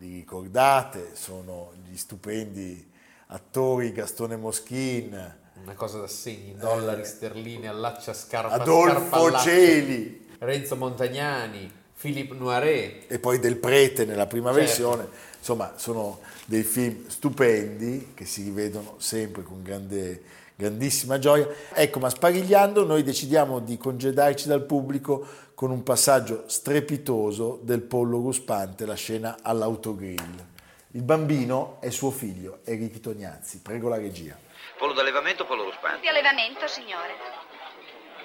li 0.00 0.14
ricordate, 0.14 1.10
sono 1.12 1.72
gli 1.86 1.96
stupendi 1.96 2.90
attori 3.28 3.92
Gastone 3.92 4.36
Moschin, 4.36 5.36
Una 5.62 5.74
cosa 5.74 5.98
da 6.00 6.06
segni, 6.08 6.56
dollari, 6.56 7.04
sterline, 7.04 7.68
allaccia 7.68 8.14
scarpa, 8.14 8.54
Adolfo. 8.54 9.38
Celi 9.40 10.28
Renzo 10.38 10.74
Montagnani, 10.76 11.70
Philippe 12.00 12.34
Noiret. 12.34 13.12
e 13.12 13.18
poi 13.18 13.38
Del 13.38 13.56
Prete 13.58 14.06
nella 14.06 14.26
prima 14.26 14.52
Certo. 14.54 14.64
versione. 14.64 15.08
Insomma, 15.38 15.74
sono 15.76 16.20
dei 16.46 16.62
film 16.62 17.06
stupendi 17.06 18.12
che 18.14 18.24
si 18.24 18.42
rivedono 18.42 18.94
sempre 18.98 19.42
con 19.42 19.62
grande, 19.62 20.22
grandissima 20.56 21.18
gioia. 21.18 21.46
Ecco, 21.74 21.98
ma 21.98 22.08
sparigliando 22.08 22.86
noi 22.86 23.02
decidiamo 23.02 23.58
di 23.60 23.76
congedarci 23.76 24.48
dal 24.48 24.64
pubblico 24.64 25.26
con 25.60 25.70
un 25.70 25.82
passaggio 25.82 26.48
strepitoso 26.48 27.58
del 27.60 27.82
pollo 27.82 28.16
ruspante, 28.16 28.86
la 28.86 28.94
scena 28.94 29.40
all'autogrill. 29.42 30.46
Il 30.92 31.02
bambino 31.02 31.76
è 31.82 31.90
suo 31.90 32.10
figlio, 32.10 32.60
Enrico 32.64 32.98
Tognazzi. 32.98 33.60
Prego 33.60 33.90
la 33.90 33.98
regia. 33.98 34.38
Pollo 34.78 34.94
d'allevamento 34.94 35.42
o 35.42 35.46
pollo 35.46 35.64
ruspante? 35.64 36.00
Di 36.00 36.08
allevamento, 36.08 36.66
signore. 36.66 37.12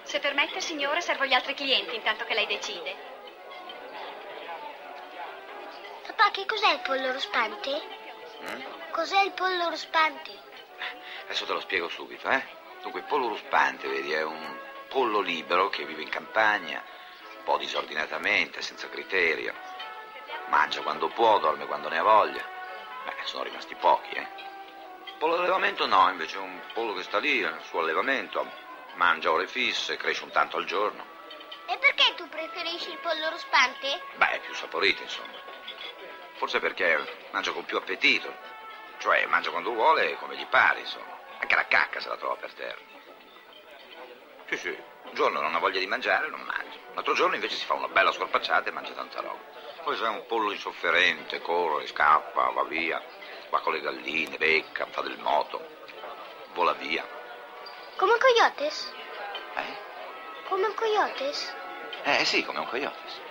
Se 0.03 0.21
permette, 0.21 0.61
signore, 0.61 1.01
servo 1.01 1.25
gli 1.25 1.33
altri 1.33 1.55
clienti 1.55 1.95
intanto 1.95 2.23
che 2.23 2.35
lei 2.35 2.47
decide. 2.47 2.95
Papà, 6.07 6.31
che 6.31 6.45
cos'è 6.45 6.71
il 6.71 6.81
pollo 6.85 7.11
ruspante? 7.11 7.81
Mm? 8.43 8.61
Cos'è 8.91 9.23
il 9.23 9.33
pollo 9.33 9.67
ruspante? 9.67 10.31
Adesso 11.25 11.43
te 11.43 11.51
lo 11.51 11.59
spiego 11.59 11.89
subito, 11.89 12.29
eh? 12.29 12.41
Dunque, 12.81 13.01
il 13.01 13.07
pollo 13.07 13.27
ruspante, 13.27 13.89
vedi, 13.89 14.13
è 14.13 14.23
un 14.23 14.57
pollo 14.87 15.19
libero 15.19 15.67
che 15.67 15.83
vive 15.83 16.01
in 16.01 16.07
campagna, 16.09 16.81
po' 17.45 17.57
disordinatamente, 17.57 18.61
senza 18.61 18.89
criterio. 18.89 19.53
Mangia 20.47 20.81
quando 20.81 21.07
può, 21.09 21.39
dorme 21.39 21.65
quando 21.65 21.87
ne 21.87 21.99
ha 21.99 22.03
voglia. 22.03 22.43
Beh, 23.05 23.15
sono 23.23 23.43
rimasti 23.43 23.75
pochi, 23.75 24.15
eh? 24.15 24.27
Pollo 25.19 25.37
d'allevamento 25.37 25.85
no, 25.85 26.09
invece 26.09 26.37
è 26.37 26.41
un 26.41 26.59
pollo 26.73 26.93
che 26.93 27.03
sta 27.03 27.19
lì, 27.19 27.43
al 27.43 27.61
suo 27.63 27.79
allevamento, 27.79 28.45
mangia 28.95 29.31
ore 29.31 29.47
fisse, 29.47 29.95
cresce 29.95 30.23
un 30.23 30.31
tanto 30.31 30.57
al 30.57 30.65
giorno. 30.65 31.05
E 31.67 31.77
perché 31.77 32.15
tu 32.15 32.27
preferisci 32.27 32.89
il 32.89 32.97
pollo 32.97 33.29
ruspante? 33.29 34.01
Beh, 34.15 34.31
è 34.31 34.39
più 34.39 34.53
saporito, 34.53 35.03
insomma. 35.03 35.33
Forse 36.33 36.59
perché 36.59 37.27
mangia 37.31 37.51
con 37.51 37.63
più 37.63 37.77
appetito. 37.77 38.33
Cioè, 38.97 39.25
mangia 39.27 39.51
quando 39.51 39.71
vuole 39.71 40.11
e 40.11 40.17
come 40.17 40.35
gli 40.35 40.45
pare, 40.47 40.79
insomma. 40.79 41.17
Anche 41.39 41.55
la 41.55 41.67
cacca 41.67 41.99
se 41.99 42.09
la 42.09 42.17
trova 42.17 42.35
per 42.35 42.53
terra. 42.53 42.81
Sì, 44.49 44.57
sì. 44.57 44.83
Un 45.03 45.13
giorno 45.13 45.39
non 45.41 45.55
ha 45.55 45.59
voglia 45.59 45.79
di 45.79 45.87
mangiare, 45.87 46.27
non 46.27 46.41
mangia. 46.41 46.84
Un 46.95 47.01
altro 47.01 47.13
giorno 47.13 47.35
invece 47.35 47.57
si 47.57 47.65
fa 47.65 47.73
una 47.73 47.89
bella 47.89 48.13
scorpacciata 48.13 48.69
e 48.69 48.71
mangia 48.71 48.93
tanta 48.93 49.19
roba. 49.19 49.37
Poi 49.83 49.97
fa 49.97 50.11
un 50.11 50.25
pollo 50.27 50.53
insofferente, 50.53 51.41
corre, 51.41 51.87
scappa, 51.87 52.51
va 52.51 52.63
via. 52.63 53.03
Va 53.49 53.59
con 53.59 53.73
le 53.73 53.81
galline, 53.81 54.37
becca, 54.37 54.85
fa 54.85 55.01
del 55.01 55.19
moto. 55.19 55.59
Vola 56.53 56.71
via. 56.71 57.05
Come 57.97 58.13
un 58.13 58.17
coyotes? 58.17 58.93
Eh? 59.55 59.77
Come 60.47 60.67
un 60.67 60.73
coyotes? 60.73 61.53
Eh 62.03 62.23
sì, 62.23 62.45
come 62.45 62.59
un 62.59 62.67
coyote. 62.67 63.24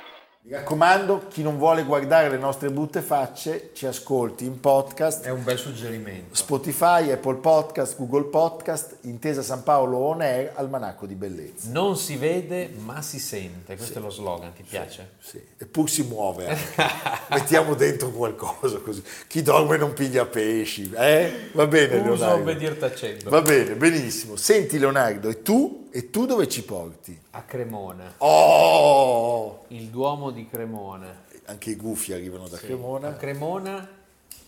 Mi 0.46 0.52
raccomando, 0.52 1.26
chi 1.28 1.42
non 1.42 1.56
vuole 1.56 1.84
guardare 1.84 2.28
le 2.28 2.36
nostre 2.36 2.68
brutte 2.68 3.00
facce, 3.00 3.70
ci 3.72 3.86
ascolti 3.86 4.44
in 4.44 4.60
podcast. 4.60 5.24
È 5.24 5.30
un 5.30 5.42
bel 5.42 5.56
suggerimento. 5.56 6.34
Spotify, 6.34 7.10
Apple 7.10 7.36
Podcast, 7.36 7.96
Google 7.96 8.24
Podcast, 8.24 8.98
Intesa 9.04 9.40
San 9.40 9.62
Paolo 9.62 9.96
On 9.96 10.20
Air, 10.20 10.52
Almanacco 10.56 11.06
di 11.06 11.14
Bellezza. 11.14 11.70
Non 11.70 11.96
si 11.96 12.16
vede, 12.16 12.68
ma 12.76 13.00
si 13.00 13.18
sente. 13.20 13.74
Questo 13.74 13.94
sì. 13.94 13.98
è 13.98 14.02
lo 14.02 14.10
slogan, 14.10 14.52
ti 14.52 14.64
piace? 14.68 15.12
Sì, 15.18 15.30
sì. 15.30 15.42
eppur 15.56 15.88
si 15.88 16.02
muove 16.02 16.46
anche. 16.50 16.92
Mettiamo 17.32 17.72
dentro 17.74 18.10
qualcosa 18.10 18.76
così. 18.80 19.02
Chi 19.26 19.40
dorme 19.40 19.78
non 19.78 19.94
piglia 19.94 20.26
pesci. 20.26 20.92
Eh? 20.92 21.48
Va 21.52 21.66
bene, 21.66 22.00
Uso 22.00 22.04
Leonardo. 22.04 22.34
obbedir 22.34 22.76
tacendo. 22.76 23.30
Va 23.30 23.40
bene, 23.40 23.76
benissimo. 23.76 24.36
Senti, 24.36 24.78
Leonardo, 24.78 25.30
e 25.30 25.40
tu? 25.40 25.83
E 25.96 26.10
tu 26.10 26.26
dove 26.26 26.48
ci 26.48 26.64
porti? 26.64 27.16
A 27.30 27.42
Cremona. 27.44 28.14
Oh! 28.18 29.64
Il 29.68 29.90
Duomo 29.90 30.32
di 30.32 30.48
Cremona. 30.48 31.22
Anche 31.44 31.70
i 31.70 31.76
gufi 31.76 32.12
arrivano 32.12 32.48
da 32.48 32.56
Sì. 32.56 32.64
Cremona. 32.64 33.08
A 33.10 33.12
Cremona. 33.12 33.88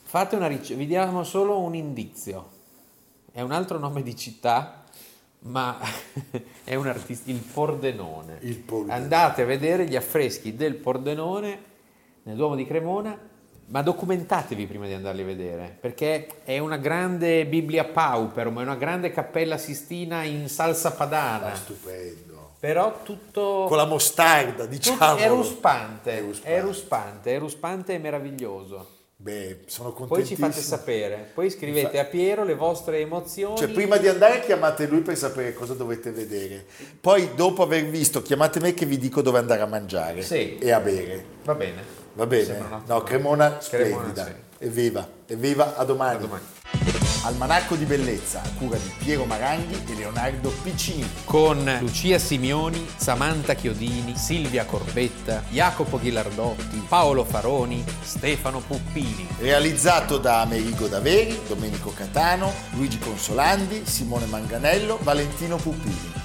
Fate 0.03 0.35
una 0.35 0.49
ricerca, 0.49 0.75
vi 0.75 0.87
diamo 0.87 1.23
solo 1.23 1.61
un 1.61 1.77
indizio. 1.77 2.51
È 3.31 3.43
un 3.43 3.53
altro 3.53 3.79
nome 3.79 4.03
di 4.03 4.17
città, 4.17 4.83
ma 5.43 5.79
è 6.65 6.75
un 6.75 6.89
artista, 6.89 7.31
il 7.31 7.39
Pordenone. 7.39 8.39
Il 8.41 8.59
Pordenone. 8.59 9.01
Andate 9.01 9.43
a 9.43 9.45
vedere 9.45 9.87
gli 9.87 9.95
affreschi 9.95 10.57
del 10.57 10.75
Pordenone 10.75 11.63
nel 12.25 12.35
Duomo 12.35 12.57
di 12.57 12.67
Cremona, 12.67 13.17
ma 13.69 13.83
documentatevi 13.83 14.67
prima 14.67 14.87
di 14.87 14.93
andarli 14.93 15.23
a 15.23 15.25
vedere, 15.25 15.77
perché 15.81 16.27
è 16.45 16.59
una 16.59 16.77
grande 16.77 17.47
Biblia 17.47 17.85
Pauperum, 17.85 18.61
è 18.61 18.63
una 18.63 18.77
grande 18.77 19.11
cappella 19.11 19.59
sistina 19.59 20.23
in 20.23 20.49
salsa 20.49 20.93
padana. 20.93 21.53
Ah, 21.53 21.57
stupendo. 21.57 22.55
Però 22.61 23.01
tutto... 23.03 23.67
Con 23.69 23.77
la 23.77 23.85
mostarda, 23.85 24.67
diciamo. 24.67 25.17
È 25.17 25.29
ruspante, 25.29 26.19
È 26.19 26.21
ruspante. 26.21 26.51
è 26.51 26.61
ruspante, 26.61 27.35
è 27.35 27.39
ruspante 27.39 27.95
e 27.95 27.99
meraviglioso. 27.99 28.95
Beh, 29.19 29.61
sono 29.67 29.93
Poi 29.93 30.27
ci 30.27 30.37
fate 30.37 30.61
sapere, 30.61 31.31
poi 31.33 31.49
scrivete 31.51 31.99
a 31.99 32.05
Piero 32.05 32.45
le 32.45 32.55
vostre 32.55 33.01
emozioni. 33.01 33.57
Cioè, 33.57 33.69
prima 33.69 33.97
di 33.97 34.09
andare 34.09 34.41
chiamate 34.41 34.87
lui 34.87 35.01
per 35.01 35.17
sapere 35.17 35.55
cosa 35.55 35.75
dovete 35.75 36.11
vedere. 36.11 36.67
Poi, 37.01 37.31
dopo 37.35 37.63
aver 37.63 37.87
visto, 37.87 38.21
chiamate 38.21 38.61
me 38.61 38.75
che 38.75 38.85
vi 38.85 38.99
dico 38.99 39.23
dove 39.23 39.39
andare 39.39 39.63
a 39.63 39.67
mangiare 39.67 40.23
Sì. 40.23 40.59
e 40.59 40.71
a 40.71 40.81
bere. 40.81 41.25
Va 41.45 41.55
bene. 41.55 42.06
Va 42.17 42.27
bene? 42.27 42.65
No, 42.87 43.03
Cremona 43.03 43.59
Cremona, 43.59 43.59
splendida. 43.61 44.25
sì. 44.25 44.33
Evviva, 44.65 45.07
evviva, 45.27 45.77
a 45.77 45.85
domani. 45.85 46.17
A 46.17 46.19
domani. 46.19 46.43
Almanacco 47.25 47.75
di 47.75 47.85
bellezza, 47.85 48.41
a 48.41 48.49
cura 48.57 48.79
di 48.79 48.91
Piero 48.97 49.27
Maranghi 49.27 49.83
e 49.87 49.95
Leonardo 49.95 50.51
Piccini. 50.63 51.07
Con 51.25 51.77
Lucia 51.81 52.19
Simioni, 52.19 52.87
Samantha 52.97 53.53
Chiodini, 53.53 54.17
Silvia 54.17 54.65
Corbetta, 54.65 55.43
Jacopo 55.51 55.99
Ghilardotti, 55.99 56.83
Paolo 56.89 57.25
Faroni, 57.25 57.85
Stefano 58.01 58.61
Puppini. 58.61 59.29
Realizzato 59.39 60.17
da 60.17 60.41
Amerigo 60.41 60.87
Daveri, 60.87 61.39
Domenico 61.47 61.93
Catano, 61.93 62.51
Luigi 62.77 62.99
Consolandi, 62.99 63.85
Simone 63.85 64.25
Manganello, 64.25 64.99
Valentino 65.03 65.57
Puppini. 65.57 66.25